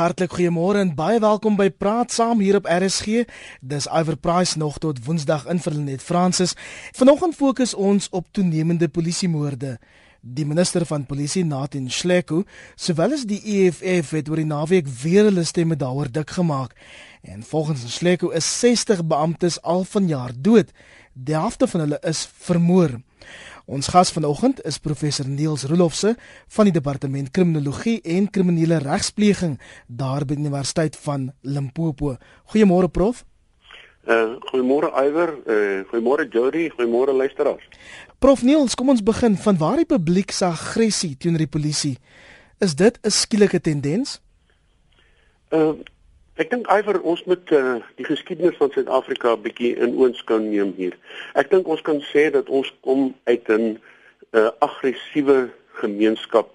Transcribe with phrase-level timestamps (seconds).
[0.00, 3.26] Hartlik goeiemôre en baie welkom by Praat Saam hier op RSG.
[3.60, 6.54] Dis Iver Price nog tot Woensdag in vir net Francis.
[6.96, 9.74] Vanoggend fokus ons op toenemende polisiemoorde.
[10.24, 12.46] Die minister van polisie Nathan Shleku,
[12.80, 16.72] sowel as die EFF het oor die naweek weer hulle stemme daaroor dik gemaak.
[17.20, 20.72] En volgens Shleku is 60 beamptes al vanjaar dood.
[21.12, 22.96] Die helfte van hulle is vermoor.
[23.70, 26.16] Ons gas vanoggend is professor Niels Roelofse
[26.56, 32.16] van die departement kriminologie en kriminele regspleging daar by die Universiteit van Limpopo.
[32.50, 33.20] Goeiemôre prof.
[34.10, 37.62] Uh goeiemôre Iwer, uh goeiemôre Jody, goeiemôre luisteraars.
[38.18, 41.96] Prof Niels, kom ons begin van waar die publiek se aggressie teenoor die polisie.
[42.58, 44.18] Is dit 'n skielike tendens?
[45.54, 45.78] Uh
[46.40, 50.70] Ek dink Iver ons moet uh, die geskiedenis van Suid-Afrika 'n bietjie in oënskou neem
[50.78, 50.94] hier.
[51.36, 53.76] Ek dink ons kan sê dat ons kom uit 'n
[54.32, 55.50] uh, aggressiewe
[55.82, 56.48] gemeenskap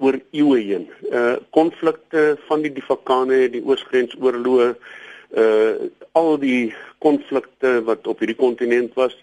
[0.00, 0.88] oor eeue heen.
[1.12, 4.70] Uh konflikte van die Divakane, die Oosgrensoorloë,
[5.36, 5.74] uh
[6.16, 6.72] al die
[7.04, 9.16] konflikte wat op hierdie kontinent was.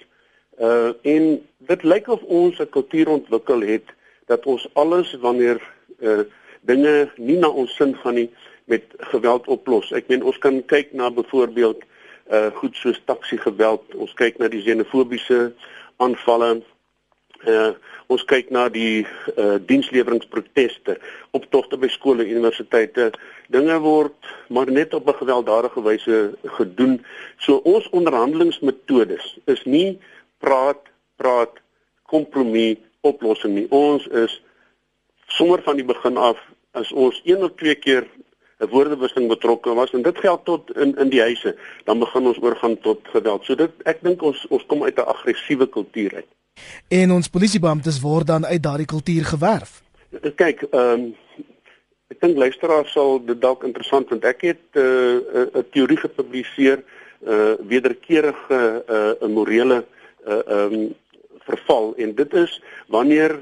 [0.61, 3.89] Uh en dit lyk of ons 'n kultuur ontwikkel het
[4.29, 5.57] dat ons alles wanneer
[6.01, 6.21] uh
[6.61, 8.29] dinge nie na ons sin gaan nie
[8.65, 9.91] met geweld oplos.
[9.91, 11.83] Ek meen ons kan kyk na byvoorbeeld
[12.31, 13.83] uh goed soos taxi geweld.
[13.95, 15.51] Ons kyk na die xenofobiese
[16.03, 16.61] aanvalle.
[17.47, 17.73] Uh
[18.07, 20.97] ons kyk na die uh diensleweringproteste,
[21.31, 23.11] optogte by skole, universiteite.
[23.51, 27.05] Dinge word maar net op 'n gewelddadige wyse gedoen.
[27.37, 29.99] So ons onderhandelingsmetodes is nie
[30.39, 30.79] praat,
[31.15, 31.59] praat,
[32.03, 33.67] kompromie, oplossing nie.
[33.69, 34.41] Ons is
[35.27, 36.39] sommer van die begin af
[36.71, 38.07] as ons een of twee keer
[38.69, 42.77] woordewisseling betrokke was en dit geld tot in in die huise, dan begin ons oorgaan
[42.79, 43.45] tot geweld.
[43.45, 46.29] So dit ek dink ons ons kom uit 'n aggressiewe kultuur uit.
[46.87, 49.81] En ons polisiebeamptes word dan uit daardie kultuur gewerf.
[50.35, 51.15] Kyk, ehm um,
[52.13, 54.25] ek dink luisteraars sal dit dalk interessant vind.
[54.25, 56.83] Ek het 'n uh, 'n teorie gepubliseer
[57.23, 59.85] uh wederkerige uh 'n morele
[60.27, 60.93] uh ehm um,
[61.45, 63.39] verval en dit is wanneer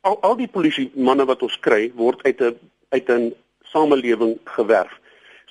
[0.00, 2.56] al al die polisie manne wat ons kry word uit 'n
[2.88, 3.34] uit 'n
[3.76, 4.94] samelewing gewerf.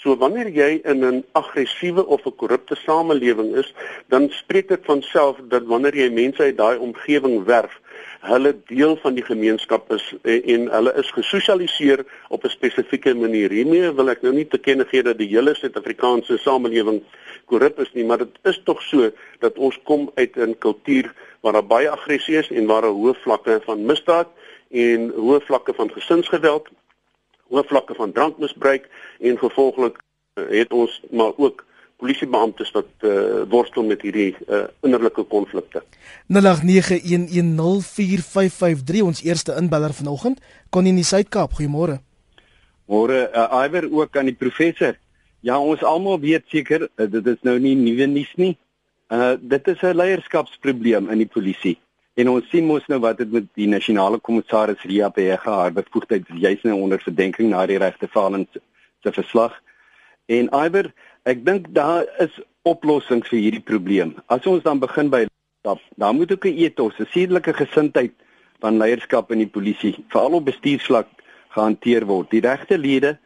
[0.06, 3.74] So wanneer jy in 'n aggressiewe of 'n korrupte samelewing is,
[4.14, 7.74] dan spreek dit van self dat wanneer jy mense uit daai omgewing werf,
[8.22, 13.50] hulle deel van die gemeenskap is en, en hulle is gesosialiseer op 'n spesifieke manier.
[13.50, 17.02] Hiermee wil ek nou nie te kenne gee dat die hele Suid-Afrikaanse samelewing
[17.46, 21.54] korrup is nie, maar dit is tog so dat ons kom uit 'n kultuur waar
[21.54, 24.28] daar baie aggressie is en waar daar hoë vlakke van misdaad
[24.70, 26.70] en hoë vlakke van gesinsgeweld
[27.52, 28.90] hoë vlakke van drankmisbruik
[29.20, 30.04] en gevolglik uh,
[30.50, 31.66] het ons maar ook
[31.98, 33.12] polisiebeamptes wat uh,
[33.50, 35.84] worstel met hierdie uh, innerlike konflikte.
[36.36, 36.40] 0891104553
[39.04, 40.38] ons eerste inbeller vanoggend
[40.70, 41.52] kon in die Suid-Kaap.
[41.56, 42.00] Goeiemôre.
[42.92, 44.94] Môre uh, Iwer ook aan die professor.
[45.46, 48.58] Ja, ons almal weet seker uh, dit is nou nie nuwe nuus nie.
[49.14, 51.78] Uh dit is 'n leierskapsprobleem in die polisie.
[52.16, 56.30] En ons sien mos nou wat dit met die nasionale kommissaris Ria Pega haar bevoegdheid
[56.40, 58.56] juis nou onder verdenking na die regte falens
[59.04, 59.58] se verslag.
[60.32, 60.94] En Iwer,
[61.28, 64.16] ek dink daar is oplossings vir hierdie probleem.
[64.32, 65.26] As ons dan begin by
[65.60, 68.14] stap, dan moet ook 'n ethos, 'n sedelike gesindheid
[68.64, 71.08] van leierskap in die polisie, veral op bestuursvlak
[71.50, 72.32] gehanteer word.
[72.32, 73.18] Die regte lede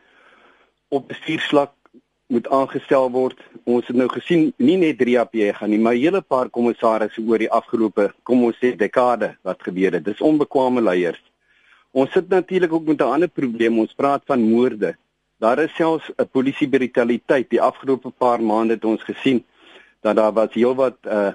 [0.90, 1.72] op bestuursvlak
[2.30, 3.40] moet aangestel word.
[3.66, 7.50] Ons het nou gesien nie net 3AP gaan nie, maar hele paar kommissarisse oor die
[7.50, 10.06] afgelope, kom ons sê dekade wat gebeur het.
[10.06, 11.22] Dis onbekwame leiers.
[11.92, 13.80] Ons sit natuurlik ook met 'n ander probleem.
[13.80, 14.96] Ons praat van moorde.
[15.40, 17.50] Daar is selfs 'n polisiebrutaliteit.
[17.50, 19.44] Die afgelope paar maande het ons gesien
[20.02, 21.32] dat daar was heelwat uh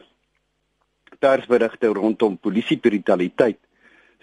[1.19, 3.59] persberigte rondom polisiebrutaliteit.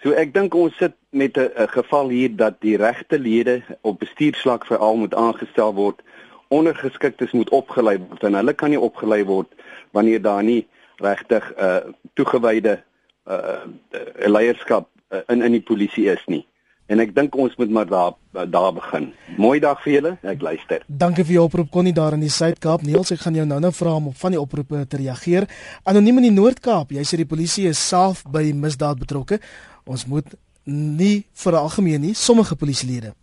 [0.04, 4.66] So ek dink ons sit met 'n geval hier dat die regte lede op bestuursvlak
[4.66, 6.02] veral moet aangestel word
[6.52, 9.52] ondergeskiktes moet opgelei word en hulle kan nie opgelei word
[9.96, 10.68] wanneer daar nie
[11.02, 12.84] regtig 'n uh, toegewyde
[13.28, 16.46] uh, uh, leierskap uh, in in die polisie is nie.
[16.92, 18.14] En ek dink ons moet maar daar
[18.52, 19.14] daar begin.
[19.38, 20.18] Mooi dag vir julle.
[20.22, 20.84] Ek luister.
[20.88, 22.82] Dankie vir jou oproep Connie daar in die Suid-Kaap.
[22.82, 25.48] Niels, ek gaan jou nou-nou vra om op van die oproepe te reageer.
[25.84, 26.92] Anoniem in die Noord-Kaap.
[26.92, 29.40] Jy sê die polisie is self by misdaad betrokke.
[29.86, 30.36] Ons moet
[30.66, 33.16] nie vir algemeen nie sommige polisielede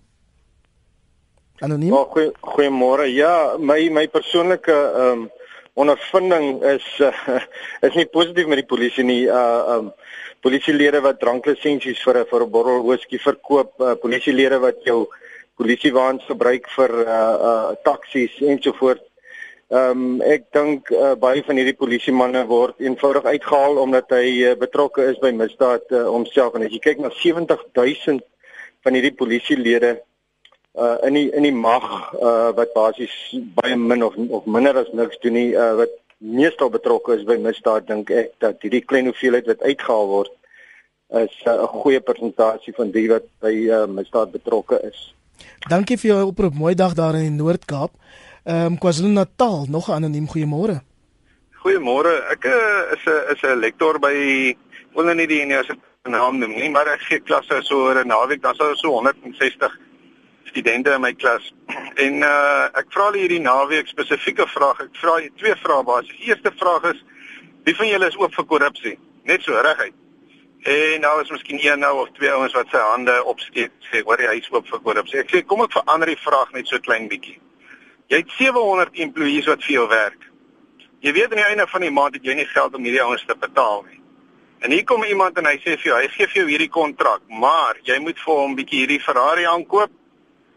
[1.60, 1.92] Anoniem.
[1.92, 3.08] Oh, goeie goeiemôre.
[3.10, 5.30] Ja, my my persoonlike ehm um,
[5.78, 7.12] ondervinding is uh,
[7.86, 9.24] is nie positief met die polisie nie.
[9.26, 9.92] Uh um
[10.42, 15.06] polisielede wat dranklisensies vir 'n vir 'n bottel whisky verkoop, uh, polisielede wat jou
[15.58, 19.06] polisiewaans gebruik vir uh uh taksies ensovoorts.
[19.68, 24.54] Ehm um, ek dink uh, baie van hierdie polisiemanne word eenvoudig uitgehaal omdat hy uh,
[24.56, 28.22] betrokke is by misdaad uh, homself en as jy kyk na 70000
[28.86, 29.98] van hierdie polisielede
[30.74, 33.14] uh in die in die mag uh wat basies
[33.54, 37.36] baie min of of minder as niks doen nie uh wat meestal betrokke is by
[37.36, 40.32] misdaad dink ek dat hierdie klein hoeveelheid wat uitgehaal word
[41.08, 45.14] is 'n uh, goeie persentasie van die wat by uh, misdaad betrokke is.
[45.68, 46.54] Dankie vir jou oproep.
[46.54, 47.92] Mooi dag daar in die Noord-Kaap.
[48.44, 50.80] Ehm um, KwaZulu-Natal, nog 'n anoniem goeiemôre.
[51.64, 52.12] Goeiemôre.
[52.34, 54.56] Ek uh, is 'n is 'n lektor by
[54.94, 58.08] wil nou nie die universiteit naam noem nie, maar ek gee klasse so oor 'n
[58.08, 59.78] naweek, dan sou so 160
[60.48, 61.52] studente in my klas.
[62.04, 64.86] En uh ek vra hulle hierdie naweek spesifieke vrae.
[64.86, 66.18] Ek vra twee vrae basies.
[66.18, 67.00] Die eerste vraag is:
[67.64, 68.94] Wie van julle is oop vir korrupsie?
[69.28, 69.96] Net so reguit.
[70.68, 74.20] En nou is miskien een nou of twee ouens wat sy hande opsteek sê, "Hoor
[74.20, 76.78] jy, hy is oop vir korrupsie." Ek sê, "Kom ek verander die vraag net so
[76.78, 77.38] klein bietjie."
[78.08, 80.22] Jy het 700 employees wat vir jou werk.
[81.00, 83.24] Jy weet aan die einde van die maand het jy nie geld om hierdie ouens
[83.26, 84.00] te betaal nie.
[84.58, 87.20] En hier kom iemand en hy sê vir jou, hy gee vir jou hierdie kontrak,
[87.28, 89.90] maar jy moet vir hom bietjie hierdie Ferrari aankoop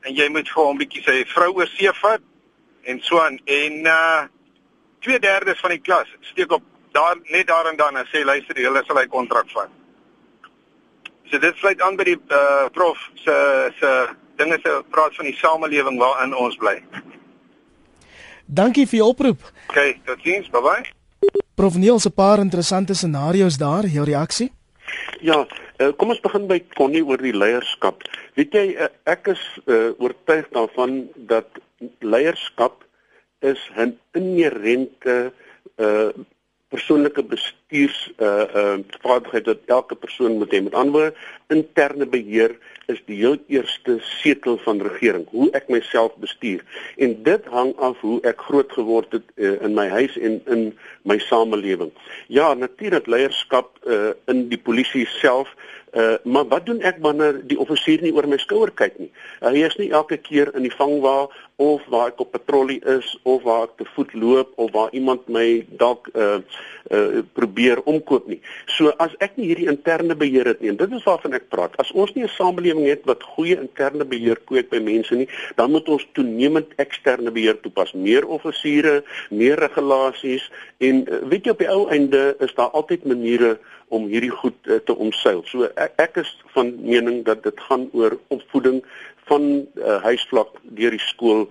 [0.06, 2.22] en jy moet vir hom bietjie sy vrou oor see vat
[2.84, 4.22] en so aan en uh
[5.02, 8.84] 2/3 van die klas steek op daar net daar en dan en sê luister, hulle
[8.86, 9.70] sal hy kontrak vat.
[11.32, 13.36] So dit sluit aan by die uh prof se
[13.80, 13.92] se
[14.38, 16.82] dinge se praat van die samelewing waarin ons bly.
[18.46, 19.44] Dankie vir jou oproep.
[19.70, 20.84] OK, totsiens, bye bye.
[21.56, 24.52] Prof Niels, 'n paar interessante scenario's daar, jou reaksie?
[25.22, 25.46] Ja,
[25.82, 28.06] uh, kom ons begin by Connie oor die leierskap.
[28.40, 31.50] Weet jy, uh, ek is uh, oortuig daarvan dat
[32.06, 32.86] leierskap
[33.42, 35.34] is 'n inherente
[35.78, 36.12] uh
[36.72, 40.62] persoonlike bestuurs uh uh vaardigheid wat elke persoon moet hê.
[40.64, 41.16] Met ander woorde,
[41.52, 42.56] interne beheer
[42.92, 46.64] is die heel eerste setel van regering, hoe ek myself bestuur.
[46.98, 50.66] En dit hang af hoe ek groot geword het uh, in my huis en in
[51.08, 51.92] my samelewing.
[52.28, 55.52] Ja, natuurlik leierskap uh in die polisie self
[55.92, 59.10] Uh, maar wat doen ek wanneer die offisier nie oor my skouer kyk nie?
[59.42, 61.26] Uh, hy is nie elke keer in die vangwa
[61.60, 65.28] of waar ek op patrollie is of waar ek te voet loop of waar iemand
[65.28, 66.40] my dalk uh,
[66.96, 68.40] uh probeer omkoop nie.
[68.72, 71.76] So as ek nie hierdie interne beheer het nie, en dit is waarvan ek praat.
[71.84, 75.28] As ons nie 'n samelewing het wat goeie interne beheer kweek by mense nie,
[75.60, 77.94] dan moet ons toenemend eksterne beheer toepas.
[77.94, 80.48] Meer offisiere, meer regulasies
[80.80, 83.60] en uh, weet jy op die ou einde is daar altyd maniere
[83.92, 85.44] om hierdie goed uh, te omseil.
[85.52, 88.82] So ek, ek is van mening dat dit gaan oor opvoeding
[89.30, 91.46] van uh, huisvlak deur die skool.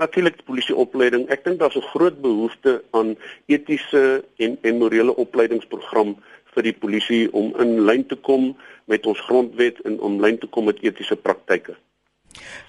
[0.00, 1.26] Natuurlik die polisieopleiding.
[1.32, 3.16] Ek dink daar's 'n groot behoefte aan
[3.46, 6.16] etiese en en morele opleidingsprogram
[6.54, 10.46] vir die polisie om in lyn te kom met ons grondwet en om lyn te
[10.46, 11.76] kom met etiese praktyke.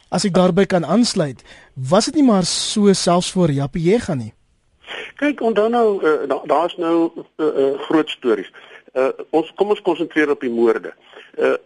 [0.10, 1.44] As ek daarby kan aansluit,
[1.76, 4.34] was dit nie maar so selfs voor Jappie gaan nie.
[5.20, 8.77] Kyk, onthou nou uh, daar's nou uh, uh, groot stories uh,
[9.30, 10.94] ons kom ons konsentreer op die moorde.
[11.38, 11.58] Uh,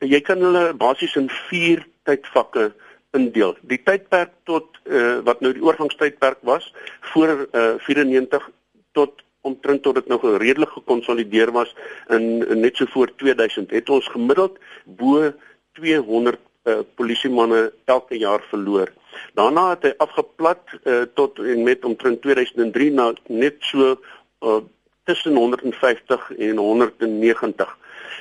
[0.00, 2.70] jy kan hulle basies in 4 tydvakke
[3.14, 3.54] indeel.
[3.70, 6.66] Die tydperk tot uh, wat nou die oorgangstydperk was
[7.12, 8.48] voor uh, 94
[8.92, 11.74] tot omtrent tot dit nou redelik gekonsolideer was
[12.08, 15.30] in, in net so voor 2000 het ons gemiddeld bo
[15.78, 18.92] 200 uh, polisiemanne elke jaar verloor.
[19.38, 24.60] Daarna het hy afgeplat uh, tot en met omtrent 2003 na net so uh,
[25.04, 27.78] tussen 150 en 190.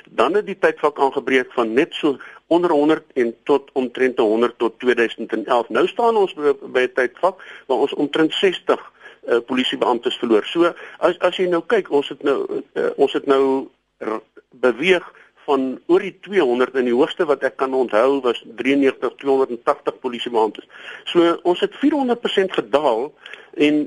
[0.09, 4.79] Dan het die tydvak aangebreek van net so onder 100 en tot omtrent 100 tot
[4.79, 5.69] 2011.
[5.69, 8.91] Nou staan ons by 'n tydvak waar ons omtrent 60
[9.27, 10.45] uh, polisiebeamptes verloor.
[10.45, 13.69] So as as jy nou kyk, ons het nou uh, ons het nou
[14.49, 15.11] beweeg
[15.45, 20.67] van oor die 200 en die hoogste wat ek kan onthou was 93 280 polisiebeamptes.
[21.03, 23.11] So ons het 400% gedaal
[23.67, 23.83] en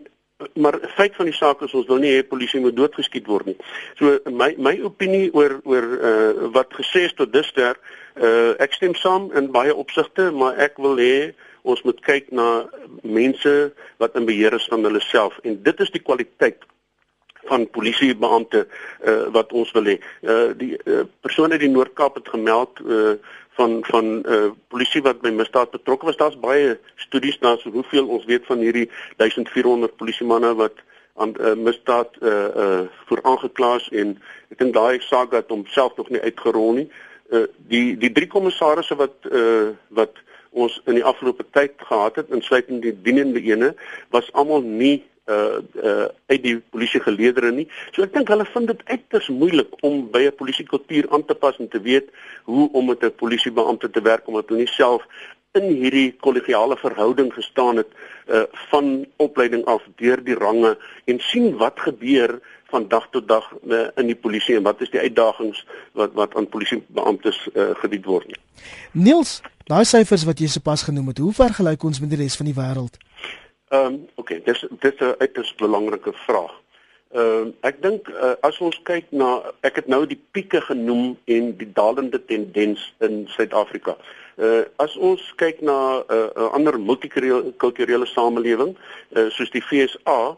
[0.54, 3.56] maar feit van die saak is ons wil nie hê polisie moet doodgeskiet word nie.
[3.96, 7.80] So my my opinie oor oor uh wat gesê is tot dusver,
[8.20, 11.32] uh ek stem saam in baie opsigte, maar ek wil hê
[11.66, 12.66] ons moet kyk na
[13.02, 13.54] mense
[14.02, 16.68] wat in beheer is van hulle self en dit is die kwaliteit
[17.48, 18.66] van polisiebeampte
[19.08, 19.96] uh wat ons wil hê.
[20.20, 23.16] Uh die uh, persone die Noord-Kaap het gemeld uh
[23.56, 26.16] van van eh uh, polisie wat by misdaad betrokke was.
[26.16, 30.84] Daar's baie studies na so hoeveel ons weet van hierdie 1400 polisiemanne wat
[31.16, 34.16] aan uh, misdaad eh uh, eh uh, voor aangekla is en
[34.50, 36.88] ek dink daai saak het homself nog nie uitgerol nie.
[37.30, 41.72] Eh uh, die die drie kommissarisse wat eh uh, wat ons in die afgelope tyd
[41.76, 43.74] gehad het, insluitend die dienende ene,
[44.10, 47.66] was almal nie uh uh uit die polisie geleedere nie.
[47.92, 51.58] So ek dink hulle vind dit uiters moeilik om by 'n polisiekultuur aan te pas
[51.58, 52.10] en te weet
[52.44, 55.02] hoe om met 'n polisiebeampte te werk omdat hulle nie self
[55.54, 57.90] in hierdie kollegiale verhouding gestaan het
[58.28, 63.52] uh van opleiding af deur die range en sien wat gebeur van dag tot dag
[63.66, 68.04] uh, in die polisie en wat is die uitdagings wat wat aan polisiebeamptes uh, gebied
[68.04, 68.38] word.
[68.92, 69.40] Niels,
[69.70, 72.56] daai syfers wat jy sopas genoem het, hoe vergelyk ons met die res van die
[72.56, 72.98] wêreld?
[73.68, 76.54] Ehm um, okay, dis dis 'n uiters belangrike vraag.
[77.10, 81.16] Ehm uh, ek dink uh, as ons kyk na ek het nou die pieke genoem
[81.24, 83.96] en die dalende tendens in Suid-Afrika.
[84.36, 88.76] Uh as ons kyk na 'n uh, uh, ander multikulturele samelewing
[89.16, 90.36] uh, soos die FSA,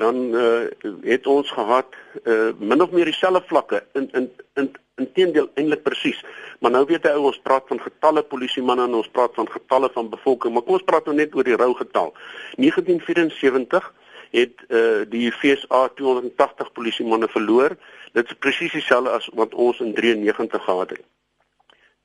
[0.00, 0.64] dan uh,
[1.04, 6.20] het ons gehad uh, min of meer dieselfde vlakke in in in inteendeel eintlik presies.
[6.60, 9.90] Maar nou weet jy ou ons praat van getalle polisiemanne en ons praat van getalle
[9.92, 12.12] van bevolking, maar kom ons praat nou net oor die rou getal.
[12.56, 13.92] 1974
[14.30, 17.76] het uh, die FSA 280 polisiemanne verloor.
[18.16, 21.04] Dit is presies dieselfde as wat ons in 93 gehad het.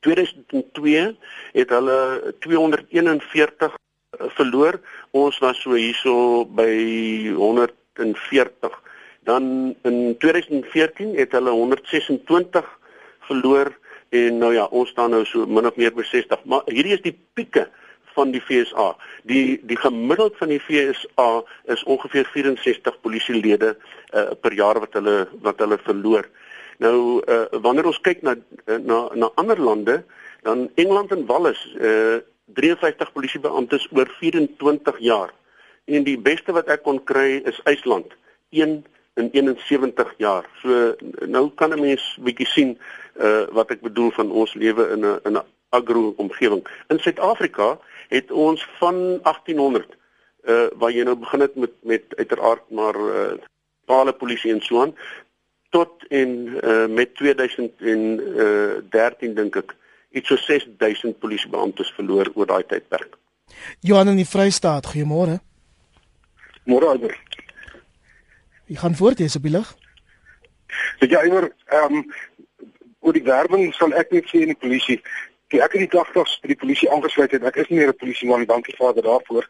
[0.06, 1.08] 2002
[1.56, 2.00] het hulle
[2.44, 4.80] 241 uh, verloor.
[5.12, 6.72] Ons was so hierso by
[7.98, 8.82] 140.
[9.26, 12.78] Dan in 2014 het hulle 126
[13.20, 13.74] verloor
[14.10, 16.44] en nou ja, ons staan nou so min of meer by 60.
[16.46, 17.68] Maar hierdie is die pieke
[18.16, 18.94] van die FSA.
[19.28, 21.30] Die die gemiddeld van die FSA
[21.74, 26.30] is ongeveer 64 polisielede uh, per jaar wat hulle wat hulle verloor.
[26.84, 28.36] Nou uh, wanneer ons kyk na
[28.66, 30.04] na na ander lande,
[30.48, 32.22] dan Engeland en Wales, uh,
[32.56, 35.34] 53 polisiebeamptes oor 24 jaar.
[35.86, 38.14] En die beste wat ek kon kry is IJsland,
[38.50, 38.84] 1
[39.16, 40.46] in 71 jaar.
[40.62, 42.78] So nou kan 'n mens bietjie sien
[43.16, 46.68] uh wat ek bedoel van ons lewe in 'n in 'n agro omgewing.
[46.88, 49.96] In Suid-Afrika het ons van 1800
[50.48, 53.34] uh waar jy nou begin het met met uiteraard maar uh
[53.86, 54.96] pale polisie en so aan
[55.70, 59.76] tot en uh met 2013 uh, dink ek
[60.12, 63.18] iets so 6000 polisiebeamptes verloor oor daai tydperk.
[63.80, 65.40] Johan in die Vrystaat, goeiemôre.
[66.66, 67.18] Môre alweer.
[68.66, 69.76] Jy gaan voort is op die lig.
[71.00, 72.14] Dit ja, ewer ehm um,
[73.06, 75.02] oor die werwing sal ek net sê in die polisie
[75.54, 78.02] Toe ek in die 80's by die polisie aangesluit het, ek is nie meer 'n
[78.02, 79.46] polisieman dankie Vader daarvoor.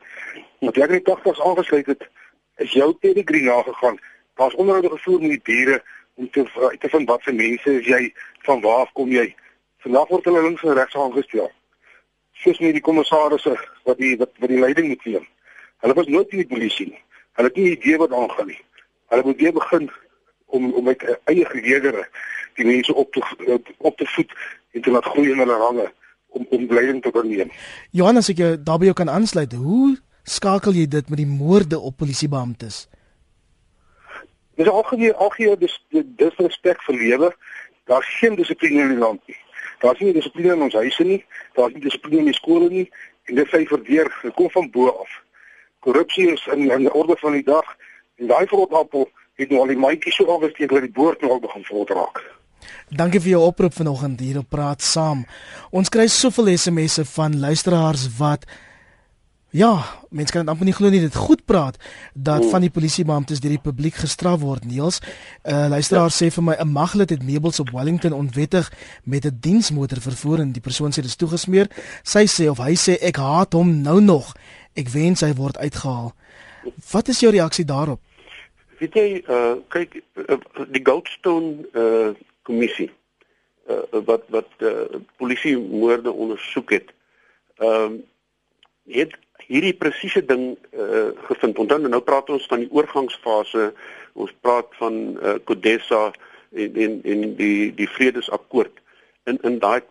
[0.60, 2.02] Maar toe ek in die 80's aangesluit het,
[2.58, 4.00] is jou pedigree nagegaan.
[4.36, 5.84] Daar's onderhoude gevoer met die diere
[6.16, 9.36] om te uit te vind wat vir mense is jy, van waar af kom jy?
[9.78, 11.52] Vandag word hulle links en regs aangestel.
[12.34, 15.28] Soos nie die kommissarisse wat die wat, wat die leiding moet neem.
[15.80, 17.02] Hulle was nooit in die polisie nie.
[17.36, 18.62] Hulle het nie idee wat aangaan nie.
[19.12, 19.92] Hulle moet weer begin
[20.46, 22.08] om om met eie geleerdere
[22.56, 23.22] die mense op te
[23.78, 24.32] op te voed
[24.72, 25.88] en te laat groei in hulle range
[26.28, 27.52] om om leiding te oorneem.
[27.92, 29.54] Johannes, ek jou daarbey kan aansluit.
[29.54, 32.86] Hoe skakel jy dit met die moorde op polisiebeamptes?
[34.56, 37.34] Dis algemeen algemeen dis dis respek vir lewe.
[37.86, 39.38] Daar's geen dissipline in die land nie.
[39.84, 41.20] Daar's nie dissipline in ons huise nie.
[41.54, 42.88] Daar's nie dissipline in die skole nie.
[43.30, 45.12] En dit sê verdeur, dit kom van bo af.
[45.86, 47.68] Korrupsie is in in die orde van die dag.
[48.18, 51.44] En daai vrotappel het nou al die mandjies so afgesteek dat die boord nou al
[51.44, 52.22] begin vol raak.
[52.90, 55.26] Dankie vir jou oproep vanoggend hier op Praat Saam.
[55.76, 58.48] Ons kry soveel SMS'e van luisteraars wat
[59.56, 59.72] ja,
[60.12, 61.78] mense kan amper nie glo nie dit goed praat
[62.14, 64.66] dat van die polisiebeamptes deur die publiek gestraf word.
[64.68, 66.16] Niels, 'n uh, eh, luisteraar ja.
[66.18, 68.72] sê vir my 'n maglid het meubels op Wellington onwettig
[69.04, 71.68] met 'n diensmotor vervoer en die persoon sê dit is toegesmeer.
[72.04, 74.34] Sy sê of hy sê ek haat hom nou nog.
[74.76, 76.12] Ek wens hy word uitgehaal.
[76.92, 78.02] Wat is jou reaksie daarop?
[78.80, 80.40] Weet jy, uh kyk uh,
[80.74, 82.12] die Goldstone uh
[82.46, 82.92] kommissie
[83.70, 86.92] uh, wat wat uh, polisie moorde ondersoek het.
[87.58, 88.04] Ehm uh,
[88.86, 89.16] het
[89.48, 91.58] hierdie presiese ding uh, gevind.
[91.58, 93.72] Onthou nou praat ons van die oorgangsfase.
[94.14, 96.12] Ons praat van uh, Codesa
[96.54, 98.82] en en en die die vredesakkoord
[99.30, 99.82] in in daai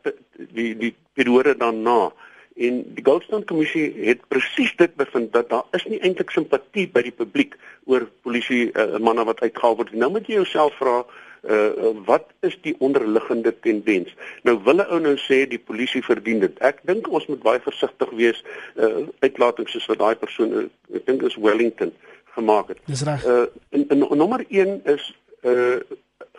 [0.54, 2.12] die die periode daarna
[2.54, 7.02] en die Goldstone kommissie het presies dit bevind dat daar is nie eintlik simpatie by
[7.02, 7.56] die publiek
[7.90, 9.94] oor polisie uh, manne wat uitgehaal word.
[9.98, 11.02] Nou moet jy jouself vra
[11.44, 14.14] uh wat is die onderliggende tendens?
[14.48, 16.54] Nou wille ou nou sê die polisie verdien dit.
[16.64, 18.40] Ek dink ons moet baie versigtig wees
[18.80, 21.92] uh uitlatings soos wat daai persoon ek dink is Wellington
[22.38, 22.80] gemaak het.
[22.88, 23.26] Dis reg.
[23.28, 23.44] Uh
[23.76, 25.10] en, en nommer 1 is
[25.44, 25.82] uh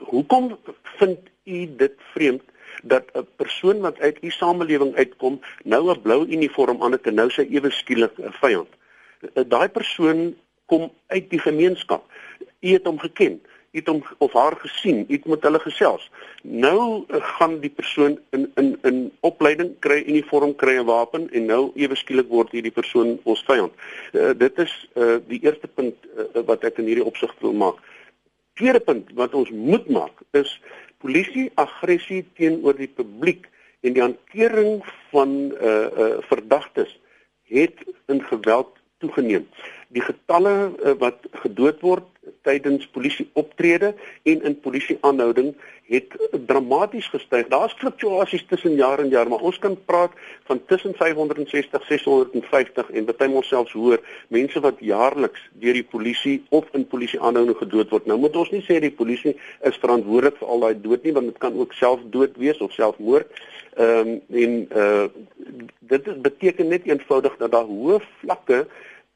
[0.09, 0.55] hoekom
[0.97, 2.41] vind u dit vreemd
[2.83, 7.15] dat 'n persoon wat uit u samelewing uitkom nou 'n blou uniform aan het en
[7.15, 8.71] nou sy ewe skielik 'n vyand.
[9.47, 12.03] Daai persoon kom uit die gemeenskap.
[12.59, 13.41] U het hom geken
[13.75, 16.07] het hom of haar gesien, het met hulle gesels.
[16.41, 21.45] Nou uh, gaan die persoon in in in opleiding kry uniform kry 'n wapen en
[21.45, 23.73] nou ewe skielik word hierdie persoon ons vyand.
[24.13, 27.83] Uh, dit is uh, die eerste punt uh, wat ek in hierdie opsig wil maak.
[28.55, 30.61] Tweede punt wat ons moet maak is
[31.03, 33.49] polisie aggressie teenoor die publiek
[33.85, 35.73] en die hantering van uh
[36.05, 36.99] uh verdagtes
[37.51, 39.45] het in geweld toegeneem.
[39.93, 42.07] Die getalle uh, wat gedood word
[42.45, 45.53] tydens polisie optrede en in polisie aanhouding
[45.85, 46.15] het
[46.45, 47.47] dramaties gestyg.
[47.47, 50.11] Daar's fluktuasies tussen jaar en jaar, maar ons kan praat
[50.43, 54.01] van tussen 560, 650 en baie ons selfs hoor
[54.33, 58.09] mense wat jaarliks deur die polisie of in polisie aanhouding gedood word.
[58.09, 61.29] Nou moet ons nie sê die polisie is verantwoordelik vir al daai dood nie, want
[61.29, 63.29] dit kan ook selfdood wees of selfmoord.
[63.75, 65.07] Ehm um, en uh
[65.85, 68.65] dit beteken net eenvoudig dat daar hoë vlakke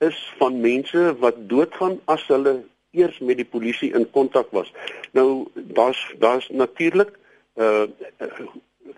[0.05, 2.59] is van mense wat doodgaan as hulle
[2.91, 4.73] eers met die polisie in kontak was.
[5.11, 7.17] Nou daar's daar's natuurlik
[7.55, 7.83] uh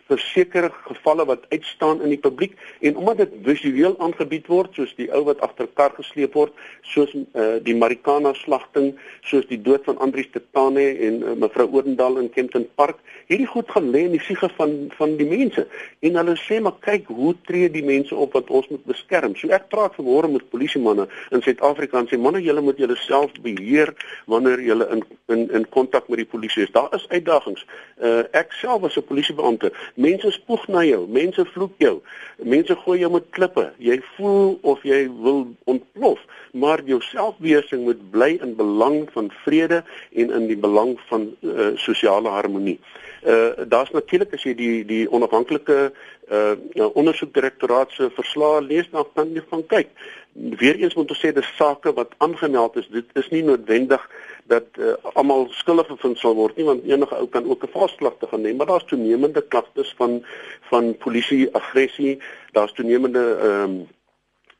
[0.07, 5.07] versekerde gevalle wat uitstaan in die publiek en omdat dit visueel aangebied word soos die
[5.15, 6.53] ou wat agter kar gesleep word
[6.93, 8.91] soos uh, die Marikana slagting
[9.27, 13.69] soos die dood van Andrius Tetane en uh, mevrou Odendaal in Kempton Park hierdie goed
[13.71, 15.63] gaan lê in die siege van van die mense.
[16.03, 19.35] En hulle sê maar kyk hoe tree die mense op wat ons moet beskerm?
[19.39, 23.33] So ek praat vanmôre met polisiemanne in Suid-Afrika en sê manne julle moet julle self
[23.45, 23.93] beheer
[24.31, 26.73] wanneer julle in in in kontak met die polisie is.
[26.75, 27.63] Daar is uitdagings.
[28.01, 31.95] Uh, ek self was 'n polisiebeampte Mense spoeg na jou, mense vloek jou.
[32.37, 33.67] Mense gooi jou met klippe.
[33.77, 36.19] Jy voel of jy wil ontplof,
[36.51, 41.71] maar jou selfbeheersing moet bly in belang van vrede en in die belang van uh,
[41.75, 42.79] sosiale harmonie.
[43.21, 45.91] Uh daar's natuurlik as jy die die onafhanklike
[46.31, 49.91] uh ondersoekdirektoraat se verslae lees, dan kan jy van kyk.
[50.33, 52.87] Weereens moet ons sê dis sake wat aangemeld is.
[52.89, 54.01] Dit is nie noodwendig
[54.45, 56.55] dat uh, almal skuldig bevind sal word.
[56.57, 60.25] Nie want enige ou kan ook 'n valsklagte gaan neem maar daar's toenemende klagtes van
[60.69, 62.21] van polisie aggressie
[62.51, 63.87] daar's toenemende ehm um,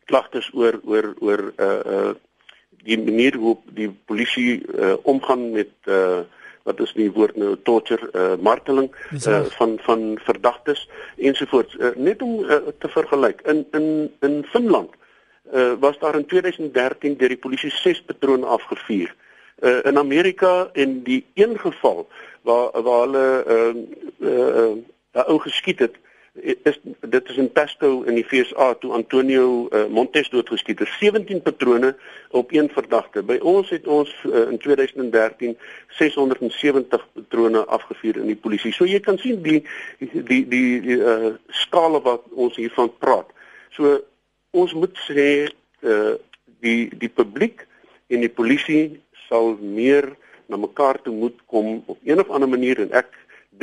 [0.06, 2.14] klagtes oor oor oor uh uh
[2.84, 6.20] die manier hoe die polisie uh, omgaan met uh
[6.64, 8.90] wat is die woord nou torture uh, marteling
[9.28, 13.88] uh, van van verdagtes ensovoorts uh, net om uh, te vergelyk in in
[14.20, 14.90] in Finland
[15.54, 19.10] uh, was daar in 2013 deur die polisie 6 patrone afgevuur.
[19.10, 19.31] uh,
[19.62, 22.08] in Amerika en die een geval
[22.42, 23.76] waar waar hulle uh,
[24.30, 24.76] uh,
[25.14, 26.00] uh, ou geskiet het
[26.64, 30.88] is dit is in Pasco in die FSA toe Antonio uh, Montes doodgeskiet het.
[31.00, 31.96] 17 patrone
[32.30, 33.24] op een verdagte.
[33.24, 35.58] By ons het ons uh, in 2013
[35.88, 38.72] 670 patrone afgevuur in die polisie.
[38.74, 39.60] So jy kan sien die
[40.00, 43.28] die die, die, uh, skale wat ons hiervan praat.
[43.76, 44.00] So
[44.56, 45.28] ons moet sê
[45.84, 46.16] uh,
[46.64, 47.68] die die publiek
[48.08, 50.12] en die polisie sal meer
[50.52, 53.14] na mekaar toe moet kom op een of ander manier en ek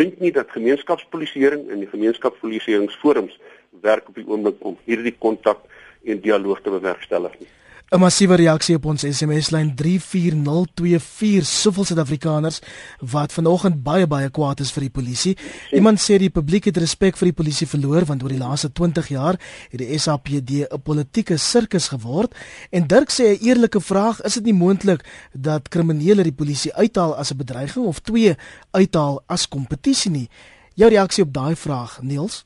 [0.00, 3.36] dink nie dat gemeenskapspolisieering en die gemeenskapspolisieeringsforums
[3.84, 5.60] werk op die oomblik om hierdie kontak
[6.08, 7.50] en dialoog te bewerkstellig nie.
[7.88, 12.58] 'n Massiewe reaksie op ons SMS-lyn 34024 soveel Suid-Afrikaners
[13.00, 15.32] wat vanoggend baie baie kwaad is vir die polisie.
[15.72, 19.08] Iemand sê die publiek het respek vir die polisie verloor want oor die laaste 20
[19.08, 19.38] jaar
[19.70, 22.34] het die SAPD 'n politieke sirkus geword.
[22.70, 25.00] En Dirk sê 'n eerlike vraag, is dit nie moontlik
[25.32, 28.36] dat kriminele die polisie uithaal as 'n bedreiging of twee
[28.70, 30.28] uithaal as kompetisie nie?
[30.74, 32.44] Jou reaksie op daai vraag, Niels?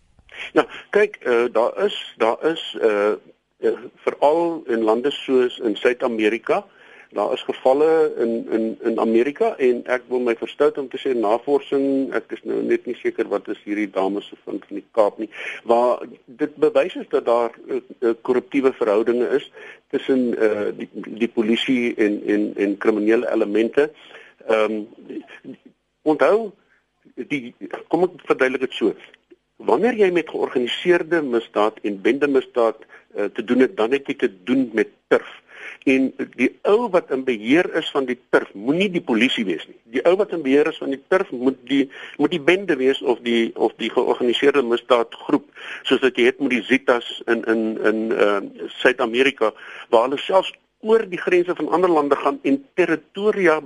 [0.52, 3.12] Ja, kyk, uh, daar is daar is uh uh,
[4.05, 6.64] veral in lande soos in Suid-Amerika.
[7.12, 11.12] Daar is gevalle in in in Amerika en ek wil my verstout om te sê
[11.12, 15.18] navorsing, ek is nou net nie seker wat is hierdie dames se van die Kaap
[15.20, 15.29] nie,
[15.68, 19.51] waar dit bewys is dat daar uh, uh, korruptiewe verhoudinge is
[19.92, 20.88] tussen uh, die
[21.20, 23.90] die polisie en en en kriminele elemente.
[24.48, 25.57] Ehm um,
[26.03, 26.51] onthou
[27.14, 27.55] die
[27.92, 28.96] kom ek verduidelik dit so.
[29.66, 34.31] Wanneer jy met georganiseerde misdaad en bendemisdaad uh, te doen het, dan het jy te
[34.44, 35.31] doen met turf.
[35.85, 39.79] En die ou wat in beheer is van die turf, moenie die polisie wees nie.
[39.96, 41.85] Die ou wat in beheer is van die turf moet die
[42.22, 45.48] moet die bende wees of die of die georganiseerde misdaadgroep,
[45.83, 49.53] soos wat jy het met die Zetas in in in uh Suid-Amerika
[49.90, 53.61] waar hulle selfs oor die grense van ander lande gaan en territoria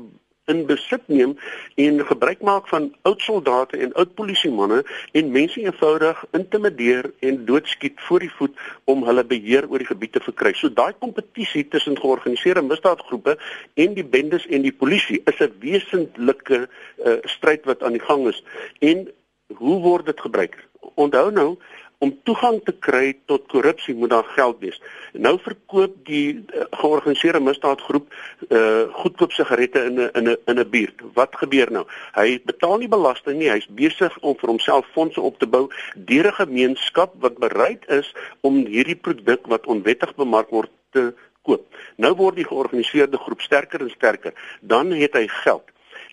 [0.46, 1.35] in besit neem
[1.74, 4.82] en gebruik maak van oud soldate en oud polisiemanne
[5.12, 10.12] en mense eenvoudig intimideer en doodskiet voor die voet om hulle beheer oor die gebied
[10.16, 10.54] te verkry.
[10.54, 13.37] So daai kompetisie tussen georganiseerde misdaadgroepe
[13.74, 18.28] en die bendes en die polisie is 'n wesentlike uh, stryd wat aan die gang
[18.28, 18.42] is.
[18.78, 19.09] En
[19.46, 20.56] hoe word dit gebruik?
[20.94, 21.56] Onthou nou,
[21.98, 24.80] om toegang te kry tot korrupsie moet daar geld wees.
[25.12, 28.12] Nou verkoop die uh, georganiseerde misdaadgroep
[28.48, 31.00] uh goedkoop sigarette in 'n in 'n in 'n buurt.
[31.14, 31.87] Wat gebeur nou?
[32.12, 33.50] Hy betaal nie belasting nie.
[33.50, 38.14] Hy's besig om vir homself fondse op te bou deur 'n gemeenskap wat bereid is
[38.40, 41.64] om hierdie produk wat onwettig bemark word te koop.
[41.96, 44.32] Nou word die georganiseerde groep sterker en sterker.
[44.61, 45.64] Dan het hy geld.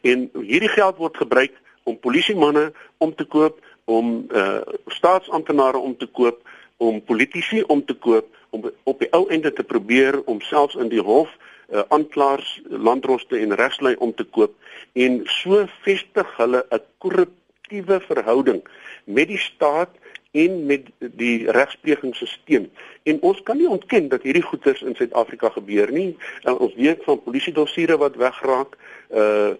[0.02, 6.08] En hierdie geld word gebruik om polisiemanne om te koop om uh staatsamptenare om te
[6.08, 6.42] koop,
[6.78, 10.90] om politici om te koop, om op die ou einde te probeer om selfs in
[10.90, 11.30] die hof
[11.74, 14.54] uh, aanklaers landroste en regslei om te koop
[14.94, 18.62] en so vestig hulle 'n korruptiewe verhouding
[19.04, 19.90] met die staat
[20.34, 22.66] en met die regsplegingsstelsel.
[23.04, 26.18] En ons kan nie ontken dat hierdie goeters in Suid-Afrika gebeur nie.
[26.44, 28.78] Uh, ons weet van polisie dossiere wat wegraak.
[29.10, 29.54] Uh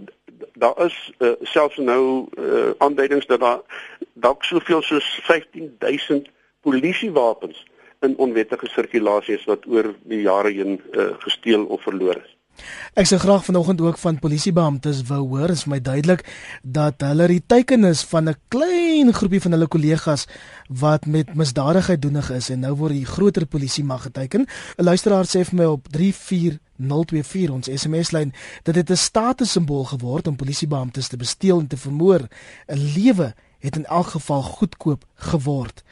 [0.54, 3.62] daar is uh, selfs nou uh, aanduidings dat daar
[4.14, 6.30] dalk soveel soos 15000
[6.62, 7.66] polisiewapens
[8.00, 12.34] in onwettige sirkulasie is wat oor die jare heen uh, gesteel of verlore is.
[12.94, 16.22] Ek sê graag vanoggend ook van polisiebeamptes wou hoor, is my duidelik
[16.62, 20.28] dat hulle die tekenis van 'n klein groepie van hulle kollegas
[20.70, 24.46] wat met misdadigheid doenig is en nou word die groter polisie mag geteken.
[24.78, 25.88] 'n Luisteraar sê vir my op
[26.88, 31.68] 34024 ons SMS lyn dat dit 'n status simbool geword om polisiebeamptes te besteel en
[31.68, 32.22] te vermoor.
[32.68, 35.84] 'n Lewe het in elk geval goedkoop geword.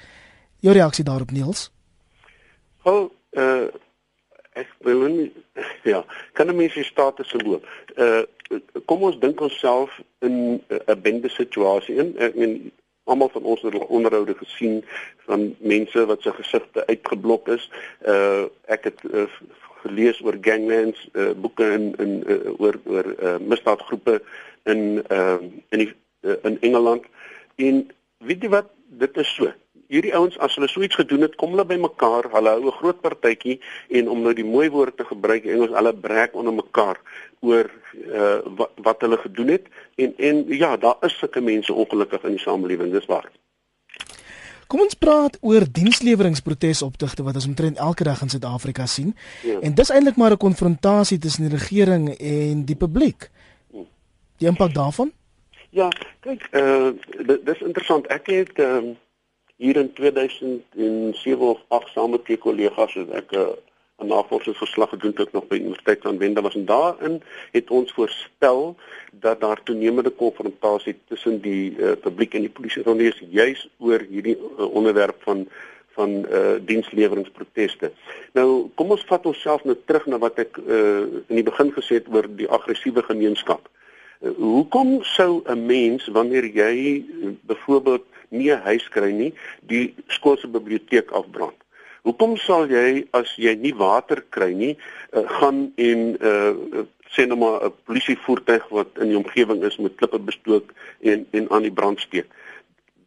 [0.60, 1.72] Jou reaksie daarop Niels?
[2.84, 3.68] Wel, uh
[4.52, 5.34] ek wil nie
[5.94, 7.62] ja, kan 'n mens die status symbol.
[7.96, 8.22] Uh
[8.86, 12.18] kom ons dink onsself in 'n bende situasie in.
[12.18, 12.72] Ek meen
[13.04, 14.86] almal van ons het onderhoude gesien
[15.26, 17.72] van mense wat se gesigte uitgeblok is.
[18.06, 19.28] Uh ek het uh,
[19.84, 24.22] gelees oor ganglands, uh boeke in in uh, oor oor uh misdaadgroepe
[24.64, 25.40] in uh
[25.70, 27.06] in die, uh, in Engeland.
[27.56, 28.70] En weet jy wat?
[29.02, 29.52] Dit is so.
[29.92, 33.02] Hierdie ouens as hulle so iets gedoen het, kom hulle bymekaar, hulle hou 'n groot
[33.02, 37.00] partytjie en om nou die mooi woord te gebruik, Engels, hulle breek onder mekaar
[37.42, 37.68] oor
[38.08, 39.68] uh, wat, wat hulle gedoen het.
[39.96, 43.28] En en ja, daar is sulke mense ongelukkig in die samelewing, dis waar.
[44.72, 49.10] Kom ons praat oor diensleweringprotesoptogte wat ons omtrent elke dag in Suid-Afrika sien.
[49.44, 49.58] Ja.
[49.60, 53.30] En dis eintlik maar 'n konfrontasie tussen die regering en die publiek.
[53.72, 53.84] Hm.
[54.38, 55.12] Die impak daarvan?
[55.70, 56.92] Ja, kyk, uh
[57.44, 58.08] dis interessant.
[58.08, 58.96] Ek het ehm uh,
[59.58, 63.71] hier in 2007 of 8 saam met die kollegas het ek eh, 'n uh,
[64.08, 68.76] navorsingsverslag gedoen tot nog by Universiteit van Wenda was en daarin het ons voorspel
[69.12, 74.06] dat daar toenemende konfrontasie tussen die uh, publiek en die polisie sou wees juis oor
[74.10, 75.48] hierdie uh, onderwerp van
[75.92, 77.92] van uh diensleweringproteste.
[78.32, 82.00] Nou kom ons vat onsself nou terug na wat ek uh in die begin gesê
[82.00, 83.68] het oor die aggressiewe gemeenskap.
[84.22, 89.34] Uh, hoekom sou 'n mens wanneer jy uh, byvoorbeeld nie 'n huis kry nie,
[89.68, 91.61] die skool se biblioteek afbrand.
[92.08, 94.74] Hoekom sal jy as jy nie water kry nie,
[95.14, 99.96] uh, gaan en uh, sê nou maar 'n polisievoertuig wat in die omgewing is met
[100.00, 102.28] klippe bestook en en aan die brand steek?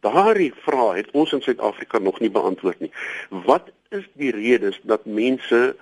[0.05, 2.91] Daardie vraag het ons in Suid-Afrika nog nie beantwoord nie.
[3.29, 5.75] Wat is die redes dat mense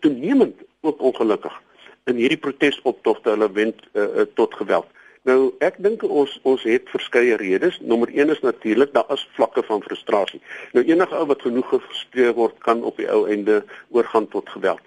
[0.00, 1.62] toenemend ook ongelukkig
[2.04, 4.88] in hierdie protesoptogte hulle wend uh, tot geweld?
[5.28, 7.76] Nou ek dink ons ons het verskeie redes.
[7.84, 10.40] Nommer 1 is natuurlik daar is vlakke van frustrasie.
[10.72, 14.80] Nou enige ou wat genoeg gefrustreer word kan op die ou einde oorgaan tot geweld.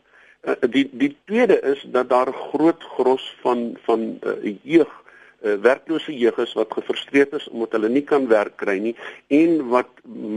[0.44, 4.90] Uh, die die tweede is dat daar 'n groot gros van van uh, jeug
[5.44, 8.96] uh, werklose jeug is wat gefrustreerd is omdat hulle nie kan werk kry nie
[9.28, 9.90] en wat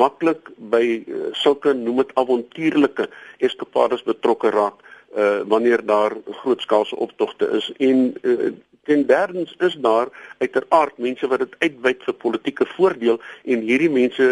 [0.02, 4.84] maklik by uh, sulke noem dit avontuurlike eskapades betrokke raak
[5.16, 8.50] uh wanneer daar grootskaalse optogte is en uh,
[8.86, 14.26] ten derdens is daar uiteraard mense wat dit uitwyd vir politieke voordeel en hierdie mense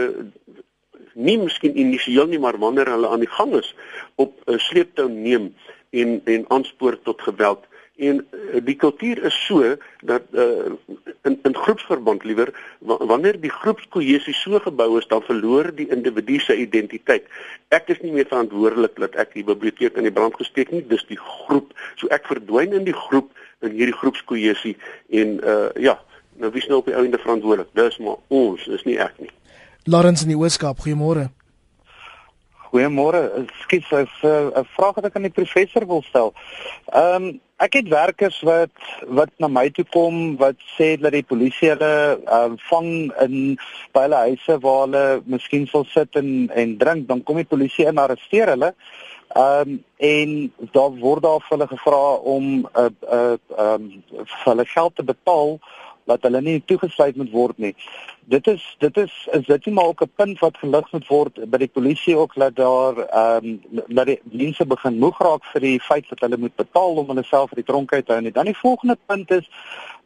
[1.14, 3.75] nie miskien initieel nie maar wanneer hulle aan die gang is
[4.14, 5.55] op 'n sleeptou neem
[5.90, 7.62] en en aanspoor tot geweld.
[7.97, 10.73] En uh, die kultuur is so dat uh,
[11.23, 16.57] in in groepsverband liewer wanneer die groepskohesie so gebou is dan verloor die individu se
[16.57, 17.31] identiteit.
[17.69, 21.07] Ek is nie meer verantwoordelik dat ek die biblioteek in die brand gesteek nie dis
[21.07, 21.71] die groep.
[21.95, 23.31] So ek verdwyn in die groep
[23.70, 24.77] hierdie groepskohesie
[25.11, 25.98] en uh ja
[26.40, 29.33] nou wie is nou op die einde verantwoordelik dis maar ons is nie ek nie
[29.85, 31.29] Lawrence in die Ooskaap goeiemôre
[32.74, 33.46] Goeiemôre.
[33.62, 36.35] Skiet so 'n vraag wat ek aan die professor wil stel.
[36.90, 38.74] Ehm um, ek het werkers wat
[39.07, 42.90] wat na my toe kom wat sê dat die polisie hulle ehm um, vang
[43.22, 43.59] in
[43.94, 47.87] by hulle huise waar hulle miskien sal sit en en drink, dan kom die polisie
[47.87, 48.74] en arresteer hulle.
[48.74, 53.83] Ehm um, en daar word daar vir hulle gevra om 'n uh, 'n uh, ehm
[53.83, 55.59] um, vir hulle geld te betaal
[56.05, 57.75] dat hulle nie toegesluit moet word nie.
[58.25, 61.51] Dit is dit is is dit nie maar ook 'n punt wat gelig moet word
[61.51, 65.61] by die polisie ook dat daar ehm um, dat die mense begin moeg raak vir
[65.61, 68.25] die feit dat hulle moet betaal om hulle self uit die tronk uit te hou.
[68.25, 69.51] En dan die volgende punt is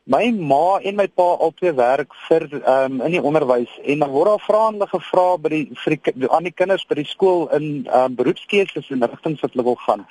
[0.09, 4.11] My ma en my pa albei werk vir ehm um, in die onderwys en dan
[4.15, 7.67] word daar vrae gevra by die vir die aan die kinders by die skool in
[7.83, 10.07] ehm um, beroepskeuses en rigtings wat hulle wil gaan.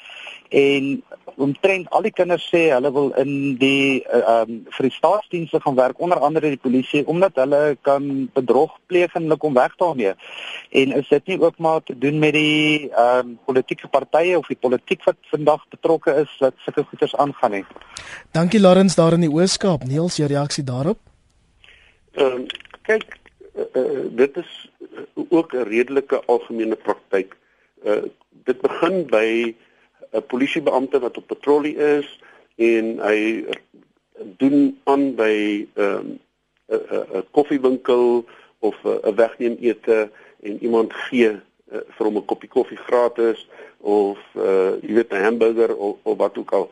[0.49, 1.03] En
[1.35, 3.31] omtrent al die kinders sê hulle wil in
[3.61, 7.35] die eh, ehm uh, um, vir die staatsdienste gaan werk onder andere die polisie omdat
[7.35, 10.13] hulle kan bedrog pleeg en hulle kom weg daarmee.
[10.71, 14.47] En is dit nie ook maar te doen met die ehm um, politieke partye of
[14.47, 17.65] die politiek wat vandag betrokke is wat sulke goeders aangaan nie?
[18.31, 19.83] Dankie Lawrence daar in die Ooskaap.
[19.83, 20.99] Niels, jou reaksie daarop?
[22.15, 22.47] Ehm uh,
[22.81, 23.19] kyk,
[23.53, 24.69] uh, uh, dit is
[25.29, 27.37] ook 'n redelike algemene praktyk.
[27.83, 28.03] Uh
[28.47, 29.55] dit begin by
[30.17, 32.07] 'n polisiebeampte wat op patrollie is
[32.55, 33.45] en hy
[34.41, 36.19] doen aan by ehm um,
[36.67, 38.25] 'n 'n koffiewinkel
[38.59, 40.09] of 'n wegneem ete
[40.41, 41.39] en iemand gee uh,
[41.95, 46.37] vir hom 'n koppie koffie gratis of uh jy weet 'n hamburger of, of wat
[46.37, 46.69] ook al.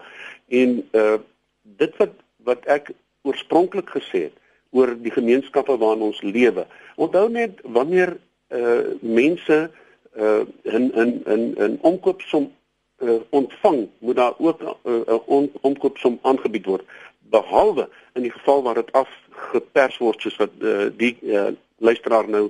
[0.47, 1.17] En uh
[1.61, 4.37] dit wat wat ek oorspronklik gesê het
[4.69, 6.67] oor die gemeenskappe waarin ons lewe.
[6.95, 8.17] Onthou net wanneer
[8.49, 9.71] uh mense
[10.17, 12.51] uh in in in 'n omkoopsom
[12.99, 16.83] uh, ontvang, moet daar ook 'n uh, on, omkoopsom aangebied word
[17.29, 22.49] behalwe in die geval waar dit afgepers word soos wat uh, die uh, luisteraar nou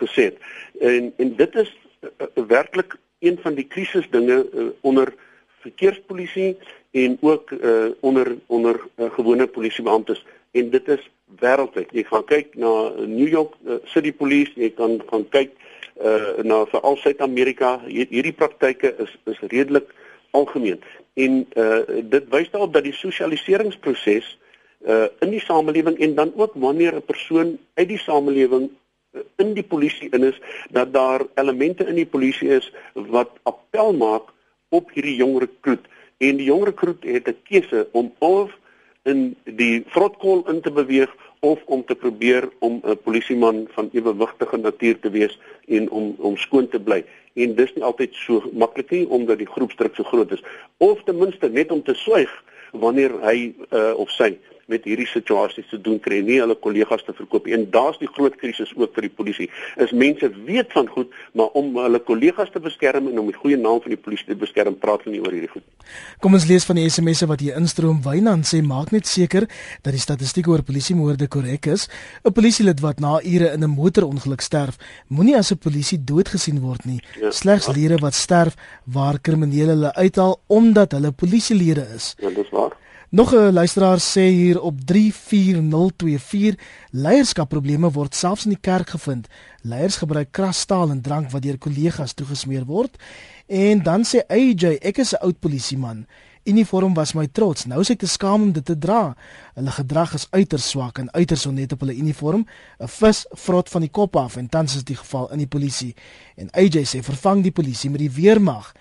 [0.00, 0.38] gesê het.
[0.80, 5.14] En en dit is uh, uh, werklik een van die krisisdinge uh, onder
[5.64, 6.56] verkeerspolisie
[6.90, 11.90] en ook uh, onder onder uh, gewone polisiebeamptes en dit is wêreldwyd.
[11.92, 12.72] Jy gaan kyk na
[13.04, 15.56] New York uh, City Police, jy kan gaan kyk
[16.02, 17.80] uh, na veral Suid-Amerika.
[17.86, 19.92] Hierdie praktyke is is redelik
[20.30, 20.80] algemeen.
[21.14, 24.38] En uh, dit wys daarop dat die sosialiseringsproses
[24.86, 28.70] uh, in die samelewing en dan ook wanneer 'n persoon uit die samelewing
[29.36, 34.32] in die polisie in is dat daar elemente in die polisie is wat appel maak
[34.68, 35.84] op hierdie jong rekruut
[36.18, 38.52] en die jong rekruut het 'n keuse om of
[39.02, 44.56] in die vrotkol in te beweeg of om te probeer om 'n polisieman van ewewigtige
[44.56, 47.04] natuur te wees en om om skoon te bly.
[47.34, 50.42] En dis nie altyd so maklik nie omdat die groepsdruk so groot is
[50.76, 55.68] of ten minste net om te swyg wanneer hy uh, of sy met hierdie situasies
[55.70, 57.46] te doen kry, nie hulle kollegas te verkoop.
[57.46, 59.48] En daar's die groot krisis ook vir die polisie.
[59.82, 63.58] Is mense weet van goed, maar om hulle kollegas te beskerm en om die goeie
[63.60, 65.64] naam van die polisie te beskerm, praat hulle nie oor hierdie goed.
[66.24, 68.00] Kom ons lees van die SMS'e wat hier instroom.
[68.02, 69.46] Wynand sê maak net seker
[69.86, 71.86] dat die statistiek oor polisiemoorde korrek is.
[72.24, 74.76] 'n Polisielid wat na ure in 'n motorongeluk sterf,
[75.08, 77.00] moenie as 'n polisie dood gesien word nie.
[77.20, 82.14] Ja, Slegs lede wat sterf waar kriminele hulle uithaal omdat hulle polisielede is.
[82.18, 82.76] Ja, dis waar.
[83.10, 86.54] Nog 'n luisteraar sê hier op 34024
[86.90, 89.28] leierskapprobleme word selfs in die kerk gevind.
[89.60, 92.96] Leiers gebruik krastaal en drank wat deur kollegas toegesmeer word.
[93.46, 96.06] En dan sê AJ, ek is 'n oud polisieman.
[96.44, 97.64] Uniform was my trots.
[97.64, 99.16] Nou is ek te skaam om dit te dra.
[99.54, 102.46] Hulle gedrag is uiters swak en uiters onnet op hulle uniform.
[102.78, 105.94] 'n Vis vrot van die kop af en tans is dit geval in die polisie.
[106.36, 108.72] En AJ sê vervang die polisie met die weermag.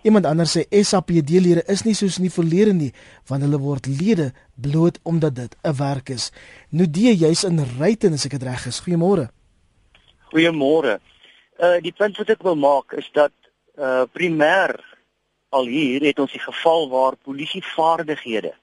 [0.00, 2.90] Iemand anders sê SAPD-lede is nie soos in die verlede nie,
[3.28, 6.32] want hulle word lede bloot omdat dit 'n werk is.
[6.70, 8.80] Nudie, jy's in Ryten as ek dit reg is.
[8.80, 9.28] Goeiemôre.
[10.32, 11.00] Goeiemôre.
[11.60, 13.32] Uh die punt wat ek wil maak is dat
[13.76, 14.80] uh primêr
[15.50, 18.54] al hier het ons die geval waar polisievaardighede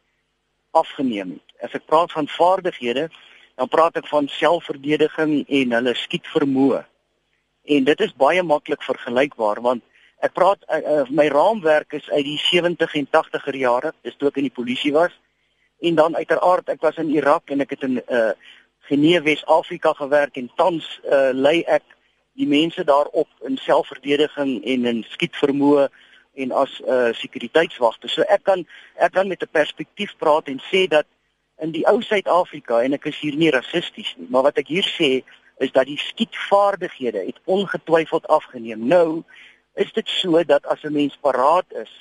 [0.72, 1.48] afgeneem het.
[1.62, 3.10] As ek praat van vaardighede,
[3.56, 6.82] dan praat ek van selfverdediging en hulle skietvermoë.
[7.76, 9.84] En dit is baie maklik vergelykbaar want
[10.20, 14.28] Ek praat uh, uh, my raamwerk is uit die 70 en 80er jare, dis toe
[14.28, 15.14] ek in die polisie was.
[15.80, 18.32] En dan uiteraard ek was in Irak en ek het in uh
[18.90, 21.86] Genee Wes-Afrika gewerk en tans uh lei ek
[22.40, 25.88] die mense daarop in selfverdediging en in skietvermoë
[26.44, 28.12] en as uh sekuriteitswagte.
[28.12, 28.66] So ek kan
[28.98, 31.08] ek kan met 'n perspektief praat en sê dat
[31.64, 34.88] in die ou Suid-Afrika en ek is hier nie rassisties nie, maar wat ek hier
[34.88, 35.24] sê
[35.60, 38.88] is dat die skietvaardighede het ongetwyfeld afgeneem.
[38.88, 39.24] Nou
[39.80, 41.92] is dit so dat as 'n mens paraat is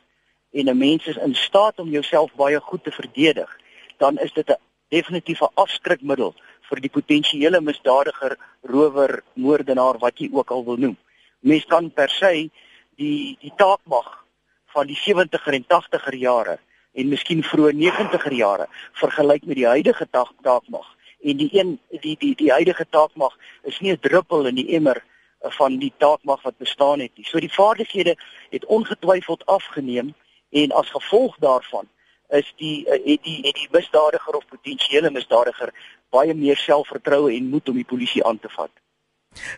[0.52, 3.50] en 'n mens is in staat om jouself baie goed te verdedig,
[3.96, 6.34] dan is dit 'n definitiewe afskrikmiddel
[6.68, 10.96] vir die potensiële misdadiger, rower, moordenaar wat jy ook al wil noem.
[11.40, 12.50] Mens kan per se
[12.96, 14.24] die die taakmag
[14.66, 16.58] van die 70er en 80er jare
[16.92, 20.86] en miskien vroeë 90er jare vergelyk met die huidige taak, taakmag.
[21.22, 25.02] En die een die die die huidige taakmag is nie 'n druppel in die emmer
[25.40, 27.26] van die taakmag wat bestaan het nie.
[27.26, 28.16] So die vaardighede
[28.50, 30.14] het ongetwyfeld afgeneem
[30.50, 31.86] en as gevolg daarvan
[32.28, 35.72] is die eh, het die het die misdadiger of potensiële misdadiger
[36.10, 38.70] baie meer selfvertroue en moed om die polisie aan te vat.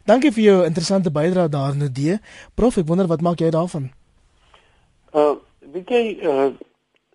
[0.04, 2.18] Dankie vir jou interessante bydrae daar Nodee.
[2.54, 3.90] Prof, ek wonder wat maak jy daarvan?
[5.14, 5.36] Uh
[5.72, 6.50] weet jy uh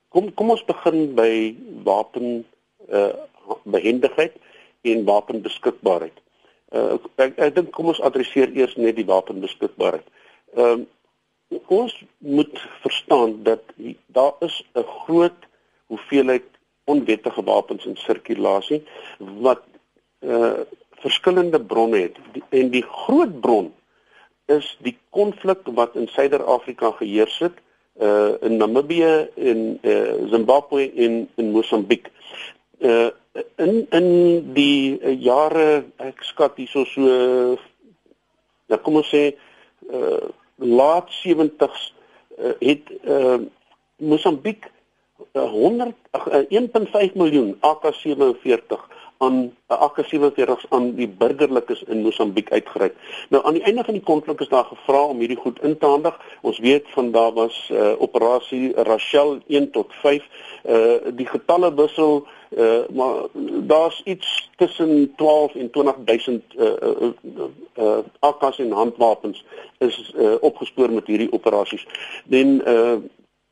[0.10, 2.45] kom kom ons begin by wapen
[2.89, 3.12] uh
[3.63, 4.36] behendigheid
[4.82, 6.25] en wapenbeskikbaarheid.
[6.76, 10.08] Uh, ek ek dink kom ons adresseer eers net die wapenbeskikbaarheid.
[10.58, 10.92] Ehm uh,
[11.72, 11.94] ons
[12.26, 13.62] moet verstaan dat
[14.08, 15.46] daar is 'n groot
[15.88, 16.48] hoeveelheid
[16.86, 18.84] onwettige wapens in sirkulasie
[19.20, 19.64] wat
[20.22, 20.66] uh
[21.06, 22.18] verskillende bronne het
[22.50, 23.74] en die groot bron
[24.46, 27.62] is die konflik wat in Suider-Afrika geheers het
[28.02, 32.10] uh in Namibië en uh Zimbabwe en in Mosambiek.
[32.80, 33.10] Uh
[33.56, 34.08] in in
[34.56, 37.02] die jare ek skat hierso so
[38.69, 39.28] nou kom ons sê
[39.91, 41.82] uh laat 70s
[42.39, 43.41] uh, het uh
[44.00, 44.69] Mosambiek
[45.36, 48.80] uh, 100 uh, 1.5 miljoen AK47
[49.17, 52.95] aan AK47s aan die burgerlikes in Mosambiek uitgereik.
[53.30, 55.86] Nou aan die einde van die konflik is daar gevra om hierdie goed in te
[55.86, 56.19] handig.
[56.41, 60.23] Ons weet van daar was uh, operasie Rachel 1 tot 5.
[60.65, 63.15] Uh die getalle wissel uh maar
[63.67, 67.43] daar's iets tussen 12 en 20000 uh uh, uh,
[67.75, 69.45] uh AKs en handwapens
[69.78, 71.88] is uh, opgespoor met hierdie operasies.
[72.25, 72.95] Dan uh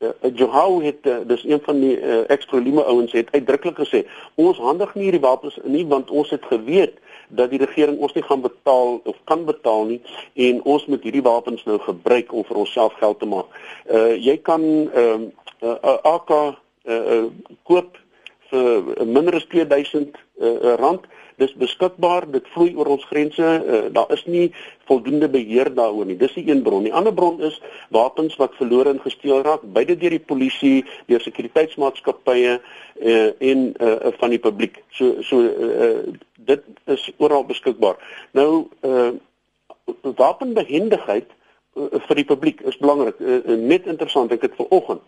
[0.00, 4.04] uh, Johau het uh, dis een van die uh, ex-Prolime ouens het uitdruklik gesê
[4.34, 8.22] ons handig nie hierdie wapens nie want ons het geweet dat die regering ons nie
[8.22, 10.00] gaan betaal of kan betaal nie
[10.34, 13.50] en ons moet hierdie wapens nou gebruik om vir onsself geld te maak.
[13.88, 15.28] Uh jy kan ehm
[15.62, 16.52] uh, uh, AK uh,
[16.84, 17.24] uh,
[17.62, 17.98] koop
[18.50, 21.06] vir minder as 2000 uh, rand
[21.40, 24.46] dis beskikbaar dit vloei oor ons grense uh, daar is nie
[24.88, 26.16] voldoende beheer daaroor nie.
[26.20, 26.84] Dis die een bron.
[26.86, 27.60] Die ander bron is
[27.94, 34.12] wapens wat verlore en gesteel raak beide deur die polisie deur sekuriteitsmaatskappye uh, en uh,
[34.20, 34.82] van die publiek.
[34.98, 36.12] So so uh,
[36.50, 37.98] dit is oral beskikbaar.
[38.36, 39.10] Nou uh,
[40.02, 43.18] wapenbehendigheid uh, vir die publiek is belangrik.
[43.18, 45.02] Uh, net interessant ek het vanoggend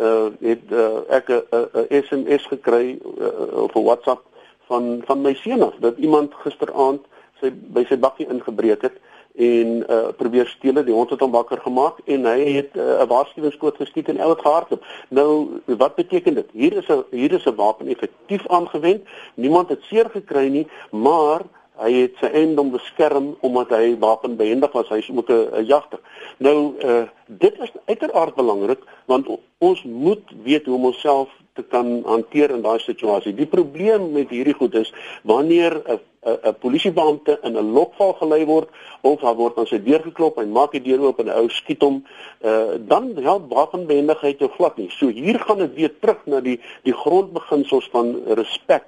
[0.00, 4.24] uh het uh, ek 'n uh, uh, SMS gekry uh, op WhatsApp
[4.72, 7.04] van van my seun af dat iemand gisteraand
[7.40, 9.00] sy by sy bakkie ingebreek het
[9.34, 12.78] en uh probeer steel het die hond het hom wakker gemaak en hy het 'n
[12.78, 14.84] uh, waarskuwingsskoot geskiet en elk gehardloop.
[15.08, 16.48] Nou wat beteken dit?
[16.52, 19.02] Hier is 'n hier is 'n wapen effektief aangewend.
[19.34, 21.42] Niemand het seer gekry nie, maar
[21.76, 24.88] hy het sy eiendom beskerm omdat hy wapenbehendig was.
[24.88, 26.00] Hy's ook 'n jagter.
[26.36, 29.26] Nou uh dit is uiteraard belangrik want
[29.58, 33.34] ons moet weet hoe om onsself te kan hanteer in daai situasie.
[33.34, 38.68] Die probleem met hierdie goed is wanneer 'n 'n polisiebeampte in 'n lokval gelei word
[39.00, 41.48] of daar word aan sy deur geklop en maak die deur oop en 'n ou
[41.48, 42.04] skiet hom,
[42.40, 44.90] uh, dan help wapenbehendigheid jou glad nie.
[44.90, 48.84] So hier gaan dit weer terug na die die grondbeginsels van respek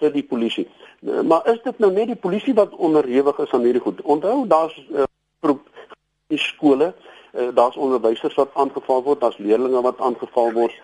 [0.00, 0.66] vir die polisie.
[1.00, 4.02] Uh, maar is dit nou net die polisie wat onderhewig is aan hierdie goed?
[4.02, 5.54] Onthou daar's uh,
[6.26, 6.94] die skole,
[7.34, 10.74] uh, daar's onderwysers wat aangeval word, daar's leerders wat aangeval word.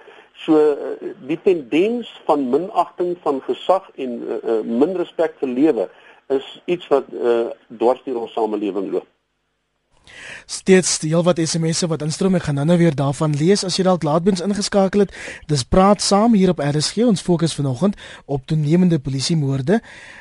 [0.45, 5.89] So uh, die tendens van minagting van gesag en uh, min respek vir lewe
[6.35, 7.49] is iets wat uh,
[7.81, 9.09] dwars deur ons samelewing loop.
[10.47, 13.85] Steeds die heel wat SMS'e wat instroom ek gaan nou weer daarvan lees as jy
[13.87, 15.15] dalk laatbens ingeskakel het.
[15.51, 17.05] Dis praat saam hier op RSG.
[17.09, 19.81] Ons fokus vanoggend op toenemende polisiemoorde.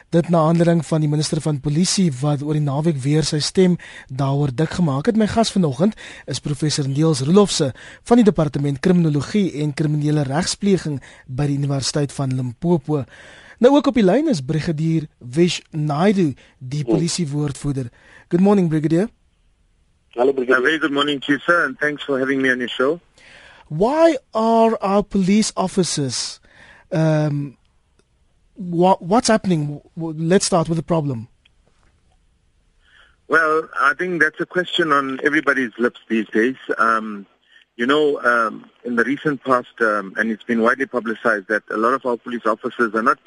[0.10, 3.76] Dit na aanleiding van die minister van polisie wat oor die naweek weer sy stem
[4.08, 5.18] daaroor dik gemaak het.
[5.20, 7.74] My gas vanoggend is professor Niels Rolofse
[8.08, 13.04] van die departement kriminologie en kriminele regspleging by die Universiteit van Limpopo.
[13.58, 17.90] Nou ook op die lyn is brigadier Wish Naidu, die polisiewoordvoerder.
[18.30, 19.10] Good morning brigadier.
[20.18, 20.58] Hello, Brigadier.
[20.58, 23.00] Uh, very good morning to you, sir, and thanks for having me on your show.
[23.68, 26.40] Why are our police officers?
[26.92, 27.56] Um,
[28.56, 29.80] what, what's happening?
[29.96, 31.28] Let's start with the problem.
[33.28, 36.56] Well, I think that's a question on everybody's lips these days.
[36.80, 37.28] Um,
[37.76, 41.78] you know, um, in the recent past, um, and it's been widely publicized that a
[41.78, 43.20] lot of our police officers are not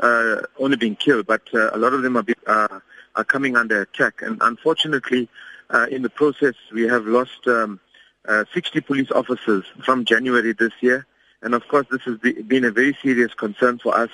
[0.00, 2.80] uh, only being killed, but uh, a lot of them are, be, uh,
[3.16, 4.20] are coming under attack.
[4.20, 5.30] And unfortunately,
[5.70, 7.80] uh, in the process, we have lost um,
[8.28, 11.06] uh, 60 police officers from January this year.
[11.42, 14.10] And of course, this has been a very serious concern for us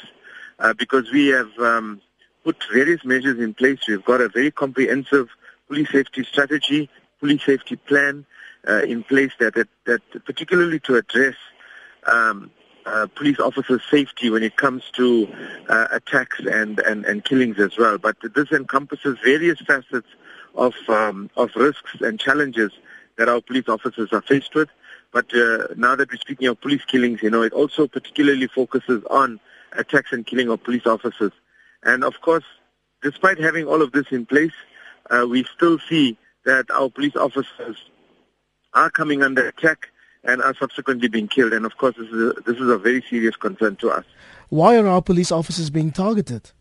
[0.59, 2.01] uh, because we have um,
[2.45, 3.79] put various measures in place.
[3.87, 5.29] We've got a very comprehensive
[5.69, 6.89] police safety strategy,
[7.21, 8.27] police safety plan
[8.69, 11.37] uh, in place that, that, that particularly to address
[12.07, 12.51] um,
[12.87, 15.29] uh, police officers' safety when it comes to
[15.69, 17.99] uh, attacks and, and, and killings as well.
[17.99, 20.09] But this encompasses various facets
[20.55, 22.73] of um, of risks and challenges
[23.17, 24.69] that our police officers are faced with.
[25.13, 29.03] But uh, now that we're speaking of police killings, you know, it also particularly focuses
[29.11, 29.41] on
[29.73, 31.33] attacks and killing of police officers.
[31.83, 32.45] And of course,
[33.03, 34.53] despite having all of this in place,
[35.11, 37.77] uh, we still see that our police officers
[38.75, 39.89] are coming under attack
[40.25, 41.53] and are subsequently being killed.
[41.53, 44.05] And of course, this is a, this is a very serious concern to us.
[44.49, 46.53] Why are our police officers being targeted?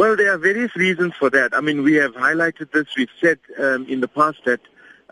[0.00, 1.54] Well, there are various reasons for that.
[1.54, 2.86] I mean, we have highlighted this.
[2.96, 4.60] We've said um, in the past that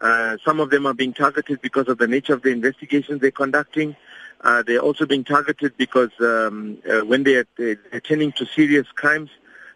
[0.00, 3.30] uh, some of them are being targeted because of the nature of the investigations they're
[3.30, 3.96] conducting.
[4.40, 7.46] Uh, they're also being targeted because um, uh, when they are
[7.92, 9.28] attending to serious crimes,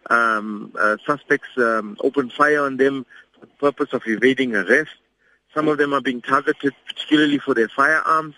[0.09, 4.95] um, uh, suspects um, open fire on them for the purpose of evading arrest.
[5.53, 8.33] Some of them are being targeted particularly for their firearms,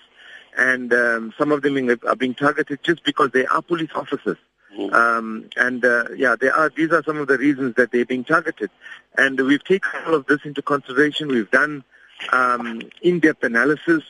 [0.58, 4.36] and um, some of them are being targeted just because they are police officers.
[4.78, 4.94] Mm-hmm.
[4.94, 8.24] Um, and uh, yeah, there are these are some of the reasons that they're being
[8.24, 8.70] targeted,
[9.18, 11.30] and we've taken all of this into consideration.
[11.30, 11.84] We've done
[12.32, 14.04] um, in-depth analysis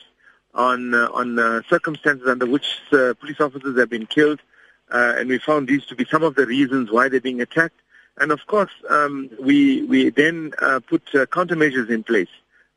[0.54, 4.40] on uh, on uh, circumstances under which uh, police officers have been killed,
[4.90, 7.80] uh, and we found these to be some of the reasons why they're being attacked.
[8.18, 12.30] And of course, um, we we then uh, put countermeasures in place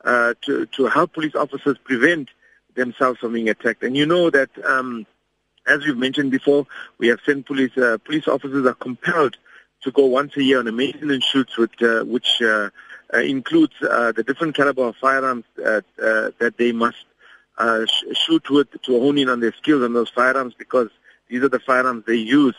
[0.05, 2.29] to to help police officers prevent
[2.75, 3.83] themselves from being attacked.
[3.83, 5.05] And you know that, um,
[5.69, 6.65] as we've mentioned before,
[6.97, 9.37] we have sent police uh, police officers are compelled
[9.83, 12.69] to go once a year on a maintenance shoot, with, uh, which uh,
[13.13, 17.05] includes the different caliber of firearms that they must
[17.57, 20.89] uh, sh- shoot with to hone in on their skills on those firearms because
[21.29, 22.55] these are the firearms they use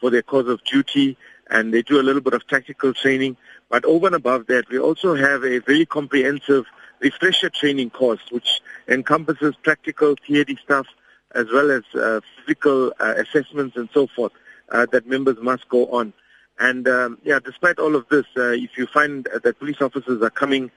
[0.00, 1.16] for their cause of duty
[1.50, 3.36] and they do a little bit of tactical training.
[3.68, 6.66] But over and above that, we also have a very comprehensive
[7.00, 10.86] refresher training course which encompasses practical theory stuff
[11.34, 14.32] as well as uh, physical uh, assessments and so forth
[14.70, 16.12] uh, that members must go on.
[16.58, 20.30] And um, yeah, despite all of this, uh, if you find that police officers are
[20.30, 20.70] coming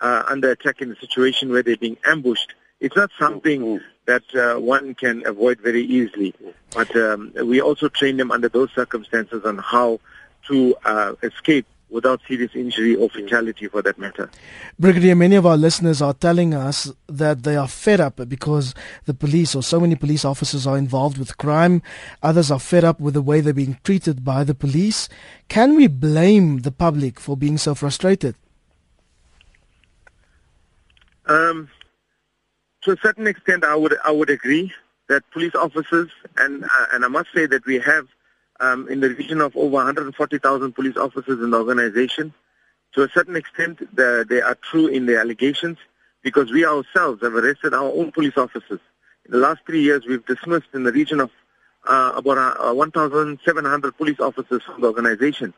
[0.00, 3.84] uh, under attack in a situation where they're being ambushed, it's not something mm-hmm.
[4.06, 6.34] that uh, one can avoid very easily.
[6.74, 10.00] But um, we also train them under those circumstances on how
[10.48, 14.30] to uh, escape without serious injury or fatality for that matter.
[14.78, 18.74] Brigadier, many of our listeners are telling us that they are fed up because
[19.04, 21.82] the police or so many police officers are involved with crime.
[22.22, 25.08] Others are fed up with the way they're being treated by the police.
[25.48, 28.34] Can we blame the public for being so frustrated?
[31.26, 31.68] Um,
[32.82, 34.72] to a certain extent, I would I would agree
[35.08, 38.08] that police officers and uh, and I must say that we have
[38.62, 42.32] um, in the region of over 140,000 police officers in the organization.
[42.94, 45.78] To a certain extent, the, they are true in their allegations
[46.22, 48.80] because we ourselves have arrested our own police officers.
[49.26, 51.30] In the last three years, we've dismissed in the region of
[51.88, 55.52] uh, about uh, 1,700 police officers from the organization.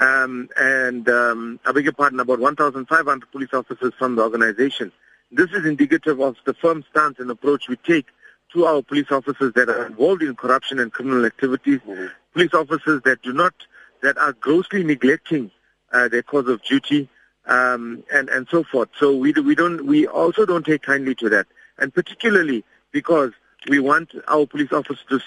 [0.00, 4.90] Um, and um, I beg your pardon, about 1,500 police officers from the organization.
[5.30, 8.06] This is indicative of the firm stance and approach we take
[8.54, 12.06] to our police officers that are involved in corruption and criminal activities, mm-hmm.
[12.32, 13.54] Police officers that do not,
[14.02, 15.50] that are grossly neglecting
[15.92, 17.08] uh, their cause of duty,
[17.46, 18.88] um, and and so forth.
[18.98, 21.46] So we we don't we also don't take kindly to that,
[21.78, 23.32] and particularly because
[23.68, 25.20] we want our police officers to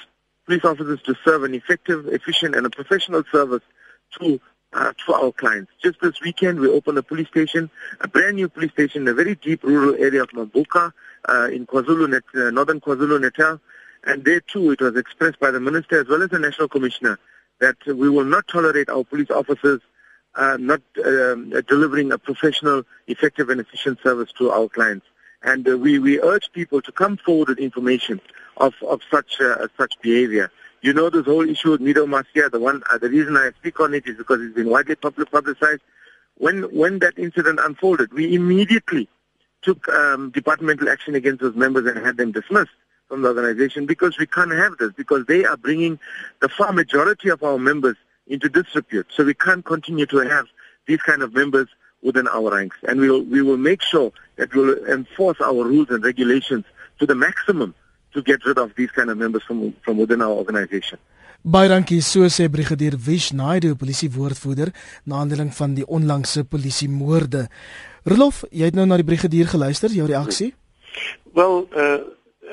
[0.46, 3.64] police officers to serve an effective, efficient, and a professional service
[4.20, 4.40] to
[4.74, 5.72] uh, to our clients.
[5.82, 7.70] Just this weekend, we opened a police station,
[8.02, 10.92] a brand new police station in a very deep rural area of Mambuka
[11.30, 13.60] uh, in KwaZulu, uh, northern KwaZulu-Natal.
[14.06, 17.20] And there too, it was expressed by the minister as well as the national commissioner
[17.60, 19.82] that we will not tolerate our police officers
[20.36, 25.06] uh, not um, delivering a professional, effective, and efficient service to our clients.
[25.44, 28.20] And uh, we, we urge people to come forward with information
[28.58, 30.52] of, of such uh, such behavior.
[30.82, 33.80] You know this whole issue with Mido Masia, the one, uh, the reason I speak
[33.80, 35.82] on it is because it's been widely public publicized.
[36.38, 39.08] When, when that incident unfolded, we immediately
[39.62, 42.72] took um, departmental action against those members and had them dismissed
[43.08, 46.00] from the organization because we can't have this, because they are bringing
[46.42, 47.98] the far majority of our members
[48.28, 49.08] into disrepute.
[49.16, 50.46] So we can't continue to have
[50.88, 51.68] these kind of members
[52.02, 52.78] within our ranks.
[52.88, 56.66] And we will, we will make sure that we will enforce our rules and regulations
[57.00, 57.74] to the maximum
[58.14, 60.98] to get rid of these kind of members from from within our organization.
[61.44, 64.72] Baie dankie so sê brigadier Wish Naidu polisie woordvoerder
[65.06, 67.44] na aanleiding van die onlangse polisie moorde.
[68.06, 70.54] Rolof, jy het nou na die brigadier geluister, jou reaksie?
[71.38, 72.00] Wel, uh,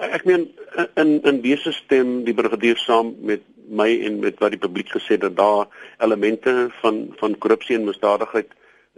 [0.00, 0.48] ek meen
[0.96, 5.18] in in wese stem die brigadier saam met my en met wat die publiek gesê
[5.18, 5.68] dat daar
[5.98, 8.50] elemente van van korrupsie en misdadigheid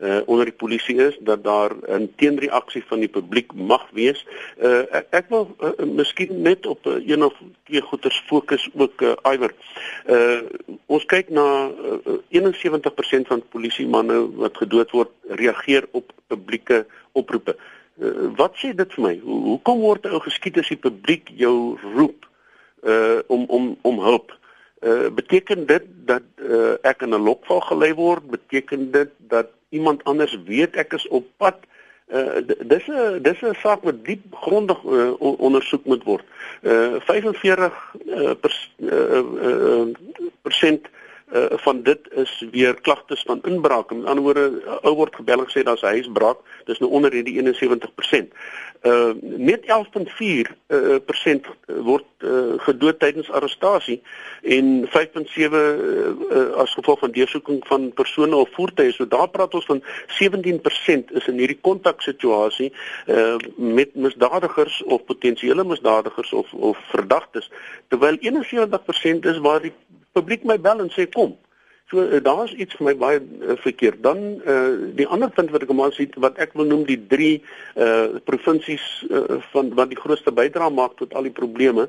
[0.02, 4.26] uh onder die polisie is dat daar 'n teenreaksie van die publiek mag wees.
[4.58, 9.00] Uh ek, ek wil uh, miskien net op uh, een of twee goeters fokus ook
[9.00, 9.54] uh iwer.
[10.06, 10.42] Uh
[10.86, 17.56] ons kyk na uh, 71% van polisie manne wat gedood word reageer op publieke oproepe.
[17.98, 19.14] Uh, wat sê dit vir my?
[19.22, 22.26] Hoe hoekom word ou geskiet as die publiek jou roep
[22.82, 24.34] uh om om om hulp?
[24.82, 28.26] Uh beteken dit dat uh, ek in 'n lokval gelei word?
[28.30, 31.62] Beteken dit dat iemand anders weet ek is op pad
[32.04, 36.24] Uh dis 'n dis 'n saak wat diep grondig uh, ondersoek moet word.
[36.62, 39.86] Uh 45 uh, pers, uh, uh,
[40.42, 41.03] persent uh,
[41.34, 43.90] van dit is weer klagtes van inbraak.
[43.92, 46.38] Met ander woorde, ou word gebel en sê daar's 'n huisbraak.
[46.64, 48.32] Dis nou onder hierdie 71%.
[48.82, 50.20] Uh net 11.4%
[50.68, 54.02] uh, persent word uh, gedood tydens arrestasie
[54.42, 54.92] en 5.7
[55.40, 58.92] uh, as gevolg van deursoeking van persone of voertuie.
[58.92, 59.82] So daar praat ons van
[60.22, 62.72] 17% is in hierdie kontaksituasie
[63.06, 67.50] uh met misdadigers of potensiële misdadigers of of verdagtes
[67.88, 69.72] terwyl 71% is waar die
[70.14, 71.34] publiek my bel en sê kom.
[71.92, 74.00] So uh, daar's iets vir my baie uh, verkeerd.
[74.02, 77.42] Dan uh, die ander punt wat ek maar sien wat ek wil noem die drie
[77.76, 81.88] uh provinsies uh, van wat die grootste bydrae maak tot al die probleme.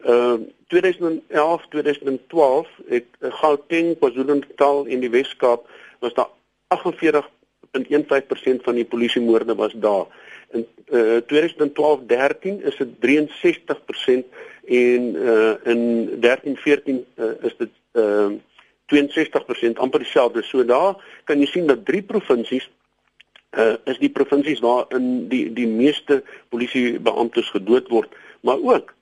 [0.00, 0.38] Uh
[0.72, 5.68] 2011, 2012 het uh, Gauteng, KwaZulu-Natal en die Wes-Kaap
[6.02, 6.30] was daar
[6.74, 10.08] 48.15% van die polisiemoorde was daar.
[10.54, 14.24] In uh 2012-13 is dit 63%
[14.64, 18.32] en uh in 13-14 uh, is dit uh
[18.92, 20.42] 62% amper dieselfde.
[20.42, 22.70] So daar kan jy sien dat drie provinsies
[23.58, 28.94] uh is die provinsies waar in die die meeste polisiebeamptes gedood word, maar ook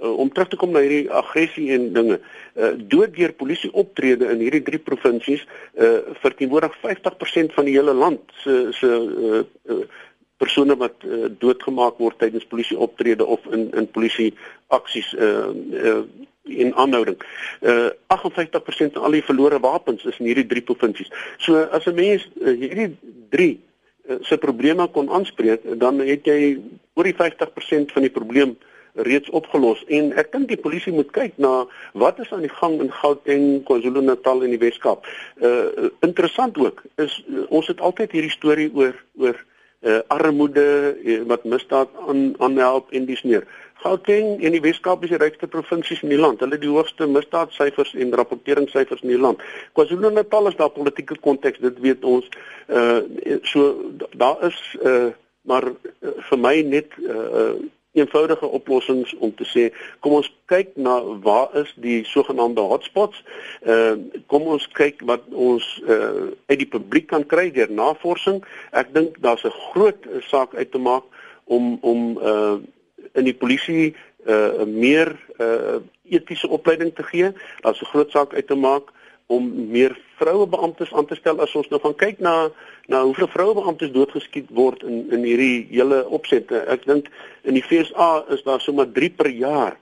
[0.00, 2.20] uh, om terug te kom na hierdie aggressie en dinge.
[2.54, 7.94] Uh dood deur polisie optrede in hierdie drie provinsies uh verteenwoordig 50% van die hele
[7.94, 9.44] land se se uh,
[9.74, 9.84] uh
[10.36, 14.32] persone wat uh, doodgemaak word tydens polisie optrede of in in polisie
[14.68, 15.50] aksies uh,
[15.84, 16.00] uh
[16.46, 17.16] en aanhouding.
[17.60, 21.10] Uh 58% van al die verlore wapens is in hierdie drie provinsies.
[21.42, 22.96] So as 'n mens uh, hierdie
[23.30, 23.60] drie
[24.08, 26.60] uh, se probleme kon aanspreek, dan het jy
[26.94, 28.56] oor die 50% van die probleem
[28.96, 32.78] reeds opgelos en ek dink die polisie moet kyk na wat is aan die gang
[32.80, 35.04] in Gauteng, KwaZulu-Natal en die Wes-Kaap.
[35.40, 39.36] Uh interessant ook is uh, ons het altyd hierdie storie oor oor
[39.86, 40.66] uh armoede
[41.04, 43.46] uh, wat misdaad aan aanhelp en dis meer.
[43.84, 46.40] Gauteng en die Weskaap is die rykste provinsies in die land.
[46.40, 49.42] Hulle het die hoogste misdaadsyfers en rapporteringssyfers in die land.
[49.76, 52.26] KwaZulu-Natal is daar politieke konteks, dit weet ons.
[52.66, 52.98] Uh
[53.42, 53.68] so
[54.16, 55.12] daar is uh
[55.46, 57.54] maar uh, vir my net uh
[57.96, 59.64] eenvoudige oplossings om te sê
[60.04, 63.22] kom ons kyk na waar is die sogenaamde hotspots.
[63.64, 63.96] Uh
[64.32, 68.42] kom ons kyk wat ons uh uit die publiek kan kry deur navorsing.
[68.72, 71.04] Ek dink daar's 'n groot saak uit te maak
[71.44, 72.56] om om uh
[73.14, 73.94] in die polisie
[74.26, 77.32] uh meer uh etiese opleiding te gee.
[77.64, 78.92] Daar's 'n groot saak uit te maak
[79.26, 82.34] om meer vroue beamptes aan te stel as ons nou gaan kyk na
[82.86, 86.62] na hoeveel vroue beamptes doodgeskiet word in in hierdie hele opsette.
[86.70, 87.10] Ek dink
[87.42, 89.74] in die FSA is daar sommer 3 per jaar.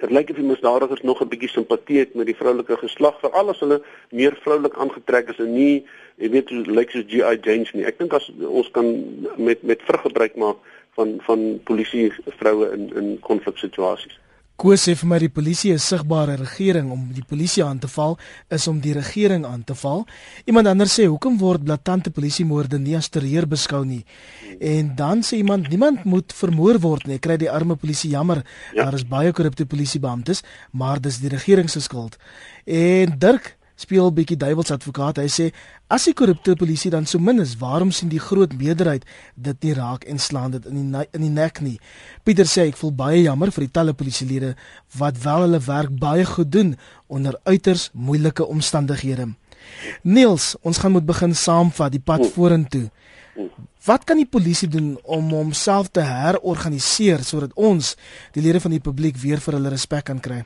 [0.00, 3.30] Dit lyk of die misdadigers nog 'n bietjie simpatie het met die vroulike geslag vir
[3.30, 5.84] alles hulle meer vroulik aangetrek is en nie
[6.16, 7.84] jy weet lyk soos GI Janes nie.
[7.84, 8.88] Ek dink as ons kan
[9.36, 10.56] met met vrug gebruik maak
[10.96, 14.18] van van polisie vroue in in konfliksituasies.
[14.60, 18.18] Koos sê vir my die polisie is sigbare regering om die polisie aan te val
[18.52, 20.02] is om die regering aan te val.
[20.44, 24.02] Iemand anders sê hoekom word blaatante polisiemoorde nie as terreur beskou nie?
[24.60, 27.16] En dan sê iemand niemand moet vermoor word nie.
[27.24, 28.42] Kry die arme polisie jammer.
[28.74, 28.84] Ja.
[28.84, 30.44] Daar is baie korrupte polisiebeamptes,
[30.76, 32.20] maar dis die regering se skuld.
[32.68, 35.20] En Dirk speel bietjie duiwels advokaat.
[35.22, 35.48] Hy sê
[35.90, 39.74] as die korrupte polisie dan so min is, waarom sien die groot meerderheid dit nie
[39.78, 41.78] raak en slaan dit in die in die nek nie?
[42.24, 44.54] Pieter sê ek voel baie jammer vir die talle polisielede
[45.00, 46.76] wat wel hulle werk baie goed doen
[47.08, 49.30] onder uiters moeilike omstandighede.
[50.02, 52.88] Niels, ons gaan moet begin saamvat die pad vorentoe.
[53.86, 57.94] Wat kan die polisie doen om homself te herorganiseer sodat ons
[58.34, 60.42] die lede van die publiek weer vir hulle respek kan kry?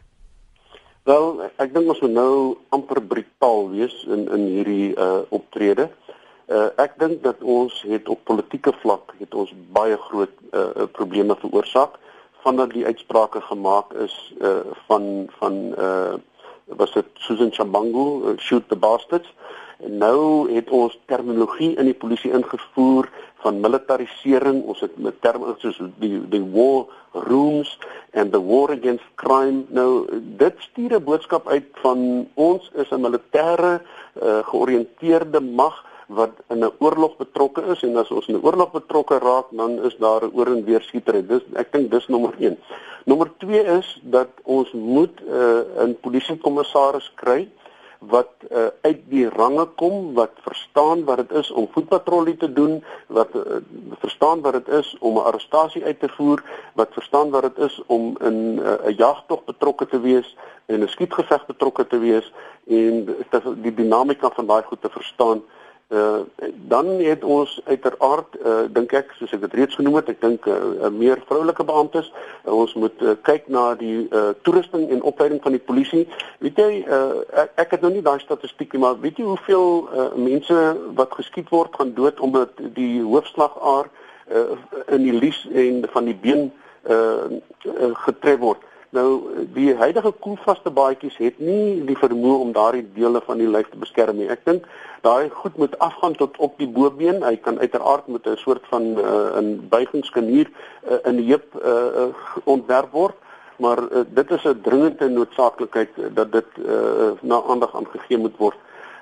[1.04, 2.36] Wel, ek dink ons moet nou
[2.72, 5.90] amper brutaal wees in in hierdie uh optrede.
[6.48, 11.36] Uh ek dink dat ons het op politieke vlak het ons baie groot uh probleme
[11.42, 11.98] veroorsaak
[12.46, 16.14] vandat die uitsprake gemaak is uh van van uh
[16.80, 19.28] was dit Susan Chambangu uh, shoot the bastards.
[19.84, 23.12] En nou het ons terminologie in die polisie ingevoer
[23.44, 24.62] van militarisering.
[24.64, 26.86] Ons het met terme soos die die war
[27.28, 27.78] rooms
[28.12, 29.64] and the war against crime.
[29.68, 30.06] Nou
[30.42, 36.64] dit stuur 'n boodskap uit van ons is 'n militêre uh, georiënteerde mag wat in
[36.64, 40.24] 'n oorlog betrokke is en as ons in 'n oorlog betrokke raak, dan is daar
[40.24, 41.26] 'n oor en weer skietery.
[41.26, 42.58] Dis ek dink dis nommer 1.
[43.04, 47.48] Nommer 2 is dat ons moet uh, 'n polisiekommissaris kry
[48.08, 52.84] wat uh, uit die range kom wat verstaan wat dit is om voetpatrollie te doen
[53.06, 53.42] wat uh,
[53.98, 56.42] verstaan wat dit is om 'n arrestasie uit te voer
[56.74, 60.36] wat verstaan wat dit is om in eh, 'n uh, jagtog betrokke te wees
[60.66, 62.32] en 'n skietgeveg betrokke te wees
[62.66, 63.16] en
[63.62, 65.42] die dinamika van daai goed te verstaan
[65.94, 66.22] Uh
[66.68, 70.46] dan het ons uiteraard uh dink ek soos ek dit reeds genoem het, ek dink
[70.50, 72.08] uh, meer vroulike beamptes.
[72.42, 76.02] Uh, ons moet uh, kyk na die uh toerusting en opleiding van die polisie.
[76.42, 79.70] Weet jy uh ek, ek het nou nie daai statistiek nie, maar weet jy hoeveel
[79.86, 80.58] uh mense
[80.98, 83.92] wat geskiet word gaan dood omdat die hoofslagaar
[84.34, 84.58] uh
[84.96, 86.48] in die lies en van die been
[86.90, 87.28] uh,
[87.70, 88.70] uh getref word.
[88.94, 89.22] Nou
[89.54, 93.80] die huidige koelvaste baadjies het nie die vermoë om daardie dele van die lyf te
[93.80, 94.28] beskerm nie.
[94.30, 94.68] Ek dink
[95.02, 97.18] daai goed moet afgaan tot op die bobeen.
[97.26, 102.14] Hy kan uiteraard met 'n soort van uh, 'n buigingskanier uh, in die heup uh,
[102.44, 103.18] ontwerp word,
[103.58, 108.58] maar uh, dit is 'n dringende noodsaaklikheid dat dit uh, na aandag aangegee moet word.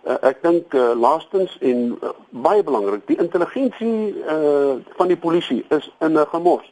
[0.08, 5.64] Uh, ek dink uh, laastens en uh, baie belangrik, die intelligensie uh, van die polisie
[5.68, 6.71] is in 'n gemors.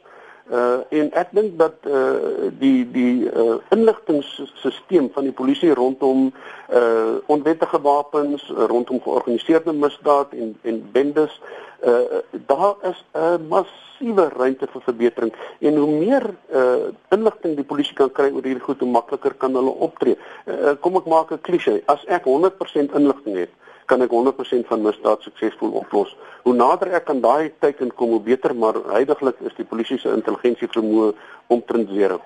[0.51, 6.33] Uh en ek dink dat uh die die uh inligtingstelsel van die polisie rondom
[6.75, 11.39] uh onwettige wapens, rondom georganiseerde misdaad en en bendes,
[11.87, 12.19] uh
[12.51, 18.11] daar is 'n massiewe ruimte vir verbetering en hoe meer uh inligting die polisie kan
[18.11, 20.17] kry oor hierdie goed, hoe makliker kan hulle optree.
[20.45, 23.51] Uh, kom ek maak 'n klise, as ek 100% inligting het,
[23.91, 26.15] kan ek 100% van misdaad suksesvol oplos.
[26.47, 30.13] Hoe nader ek aan daai teiken kom, hoe beter, maar heidaglik is die polisie se
[30.15, 31.11] intelligensie vermoë
[31.51, 32.21] omtrent 0.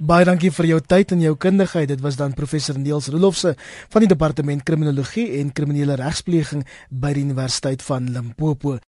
[0.00, 1.88] Baie dankie vir jou tyd en jou kundigheid.
[1.90, 3.52] Dit was dan professor Niels Rolofse
[3.92, 8.78] van die departement kriminologie en kriminele regspleging by die Universiteit van Limpopo.